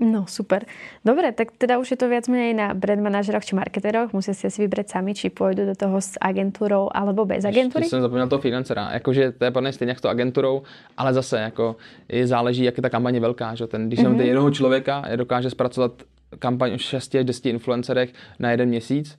No 0.00 0.24
super. 0.26 0.64
Dobre, 1.04 1.32
tak 1.32 1.52
teda 1.58 1.78
už 1.78 1.90
je 1.90 1.96
to 1.96 2.08
viac 2.08 2.28
menej 2.28 2.54
na 2.54 2.74
brand 2.74 3.02
manažeroch 3.02 3.44
či 3.44 3.58
marketeroch. 3.58 4.14
Musia 4.14 4.32
si 4.32 4.46
asi 4.46 4.62
vybrať 4.62 4.86
sami, 4.88 5.12
či 5.18 5.34
pôjdu 5.34 5.66
do 5.66 5.74
toho 5.74 6.00
s 6.00 6.14
agentúrou 6.20 6.88
alebo 6.94 7.26
bez 7.26 7.44
agentury. 7.44 7.84
Ještě 7.84 7.90
jsem 7.90 8.00
zapomněl 8.00 8.28
toho 8.28 8.40
freelancera. 8.40 8.90
Jakože 8.92 9.32
to 9.32 9.44
je 9.44 9.50
podle 9.50 9.72
stejně 9.72 9.90
jako 9.90 10.00
to 10.00 10.08
agenturou, 10.08 10.62
ale 10.96 11.14
zase 11.14 11.40
jako 11.40 11.76
je 12.08 12.26
záleží, 12.26 12.64
jak 12.64 12.76
je 12.76 12.82
ta 12.82 12.88
kampaně 12.88 13.20
velká. 13.20 13.54
Že? 13.54 13.66
Ten, 13.66 13.86
když 13.86 14.00
mm-hmm. 14.00 14.20
jednoho 14.20 14.50
člověka, 14.50 15.04
je 15.10 15.16
dokáže 15.16 15.50
zpracovat 15.50 15.92
kampaň 16.38 16.72
o 16.74 16.78
6 16.78 17.14
až 17.14 17.24
10 17.24 17.46
influencerech 17.46 18.12
na 18.38 18.50
jeden 18.50 18.68
měsíc, 18.68 19.18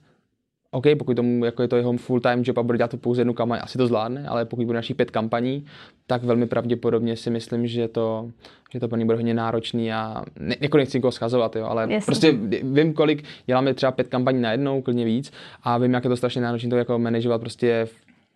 OK, 0.74 0.84
pokud 0.98 1.14
tomu 1.14 1.44
jako 1.44 1.62
je 1.62 1.68
to 1.68 1.76
jeho 1.76 1.92
full-time 1.92 2.42
job 2.44 2.58
a 2.58 2.62
bude 2.62 2.78
dělat 2.78 2.90
to 2.90 2.96
pouze 2.96 3.20
jednu 3.20 3.34
kampaň, 3.34 3.58
asi 3.62 3.78
to 3.78 3.86
zvládne, 3.86 4.26
ale 4.28 4.44
pokud 4.44 4.66
bude 4.66 4.76
našich 4.76 4.96
pět 4.96 5.10
kampaní, 5.10 5.64
tak 6.06 6.24
velmi 6.24 6.46
pravděpodobně 6.46 7.16
si 7.16 7.30
myslím, 7.30 7.66
že 7.66 7.88
to, 7.88 8.30
že 8.72 8.80
to 8.80 8.88
pro 8.88 8.98
ně 8.98 9.04
bude 9.04 9.16
hodně 9.16 9.34
náročný 9.34 9.92
a 9.92 10.24
ne, 10.38 10.56
jako 10.60 10.76
nechci 10.76 10.98
někoho 10.98 11.12
schazovat, 11.12 11.56
jo, 11.56 11.66
ale 11.66 11.82
Jasně. 11.82 12.06
prostě 12.06 12.32
vím, 12.62 12.94
kolik 12.94 13.24
děláme 13.46 13.74
třeba 13.74 13.92
pět 13.92 14.08
kampaní 14.08 14.40
na 14.40 14.52
jednou, 14.52 14.82
klidně 14.82 15.04
víc 15.04 15.32
a 15.62 15.78
vím, 15.78 15.94
jak 15.94 16.04
je 16.04 16.10
to 16.10 16.16
strašně 16.16 16.40
náročné 16.40 16.70
to 16.70 16.76
jako 16.76 16.98
manažovat 16.98 17.40
prostě 17.40 17.88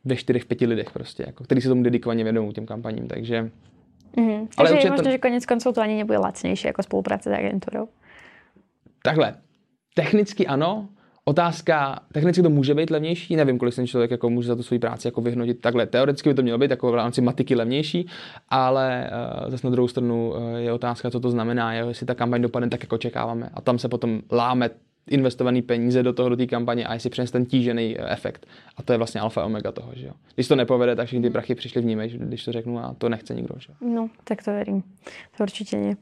ve 0.05 0.17
čtyřech, 0.17 0.45
pěti 0.45 0.67
lidech 0.67 0.91
prostě, 0.91 1.25
jako, 1.27 1.45
který 1.45 1.61
se 1.61 1.69
tomu 1.69 1.83
dedikovaně 1.83 2.25
vědou 2.25 2.53
těm 2.53 2.67
kampaním, 2.67 3.09
takže 3.09 3.51
Mm-hmm. 4.17 4.49
Ale 4.57 4.69
Takže 4.69 4.87
je 4.87 4.91
možné, 4.91 5.05
to... 5.05 5.11
že 5.11 5.19
konec 5.19 5.47
konců 5.47 5.73
to 5.73 5.81
ani 5.81 5.97
nebude 5.97 6.19
lacnější 6.19 6.67
jako 6.67 6.83
spolupráce 6.83 7.31
s 7.31 7.33
agenturou. 7.33 7.89
Takhle. 9.03 9.35
Technicky 9.95 10.47
ano, 10.47 10.89
Otázka, 11.29 11.99
technicky 12.13 12.43
to 12.43 12.51
může 12.51 12.75
být 12.75 12.91
levnější, 12.91 13.37
nevím, 13.37 13.59
kolik 13.59 13.75
ten 13.75 13.87
člověk 13.87 14.11
jako 14.11 14.31
může 14.31 14.49
za 14.49 14.57
tu 14.57 14.63
svoji 14.63 14.79
práci 14.79 15.09
jako 15.09 15.21
vyhnotit 15.21 15.61
takhle. 15.61 15.87
Teoreticky 15.87 16.29
by 16.29 16.35
to 16.35 16.43
mělo 16.43 16.59
být 16.59 16.71
jako 16.71 16.93
v 16.93 16.95
rámci 16.95 17.21
matiky 17.21 17.55
levnější, 17.55 18.07
ale 18.49 19.11
uh, 19.45 19.51
zase 19.51 19.67
na 19.67 19.71
druhou 19.71 19.89
stranu 19.89 20.31
uh, 20.31 20.57
je 20.57 20.73
otázka, 20.73 21.11
co 21.11 21.21
to 21.21 21.31
znamená, 21.31 21.75
jo, 21.75 21.89
jestli 21.89 22.07
ta 22.07 22.15
kampaň 22.15 22.43
dopadne 22.43 22.69
tak, 22.69 22.83
jako 22.83 22.95
očekáváme. 22.95 23.51
A 23.55 23.61
tam 23.61 23.79
se 23.79 23.89
potom 23.89 24.21
láme 24.33 24.71
investovaný 25.11 25.63
peníze 25.63 26.03
do 26.03 26.13
toho, 26.13 26.29
do 26.29 26.37
té 26.37 26.47
kampaně 26.47 26.87
a 26.87 26.95
jestli 26.95 27.11
přines 27.11 27.31
ten 27.31 27.45
tížený 27.47 27.97
eh, 27.99 28.13
efekt. 28.13 28.47
A 28.77 28.83
to 28.83 28.93
je 28.93 28.99
vlastně 28.99 29.21
alfa 29.21 29.45
omega 29.45 29.73
toho, 29.73 29.93
že 29.95 30.07
jo. 30.07 30.13
Když 30.35 30.49
to 30.49 30.57
nepovede, 30.57 30.97
tak 30.97 31.07
všechny 31.07 31.23
ty 31.29 31.31
prachy 31.31 31.55
přišly 31.55 31.83
v 31.83 31.85
ní, 31.85 31.97
když 32.15 32.45
to 32.45 32.53
řeknu 32.53 32.79
a 32.79 32.95
to 32.99 33.09
nechce 33.09 33.35
nikdo, 33.35 33.55
že 33.59 33.73
No, 33.81 34.11
tak 34.25 34.43
to 34.43 34.51
verím. 34.51 34.83
To 35.37 35.43
určitě 35.43 35.77
nie. 35.77 35.97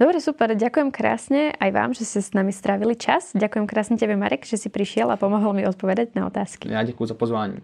Dobre, 0.00 0.20
super. 0.20 0.54
Ďakujem 0.54 0.90
krásne 0.90 1.52
aj 1.60 1.70
vám, 1.72 1.90
že 1.94 2.04
ste 2.04 2.22
s 2.22 2.34
nami 2.34 2.52
strávili 2.52 2.96
čas. 2.96 3.32
Ďakujem 3.34 3.66
krásne 3.66 3.96
tebe, 3.96 4.16
Marek, 4.16 4.44
že 4.44 4.56
si 4.56 4.68
prišiel 4.68 5.10
a 5.10 5.16
pomohol 5.16 5.52
mi 5.52 5.66
odpovedať 5.66 6.14
na 6.14 6.26
otázky. 6.26 6.68
Já 6.72 6.82
děkuji 6.82 7.06
za 7.06 7.14
pozvání. 7.14 7.56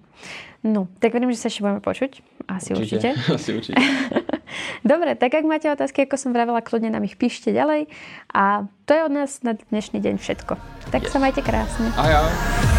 No, 0.64 0.88
tak 0.98 1.12
verím, 1.12 1.30
že 1.30 1.38
sa 1.38 1.46
ešte 1.46 1.62
budeme 1.62 1.80
počuť. 1.80 2.22
Asi 2.48 2.74
určite. 2.74 3.14
určite. 3.14 3.34
Asi 3.38 3.50
určite. 3.54 3.78
Dobre, 4.90 5.14
tak 5.18 5.34
ak 5.34 5.44
máte 5.44 5.66
otázky, 5.70 6.04
ako 6.04 6.16
som 6.20 6.30
vravela, 6.30 6.64
kľudne 6.64 6.92
nám 6.92 7.04
ich 7.04 7.18
píšte 7.18 7.50
ďalej. 7.50 7.90
A 8.32 8.66
to 8.86 8.90
je 8.94 9.02
od 9.02 9.12
nás 9.12 9.40
na 9.42 9.58
dnešný 9.58 9.98
deň 10.02 10.16
všetko. 10.20 10.54
Tak 10.94 11.06
yes. 11.06 11.10
sa 11.10 11.18
majte 11.18 11.42
krásne. 11.42 11.90
Ahoj. 11.98 12.75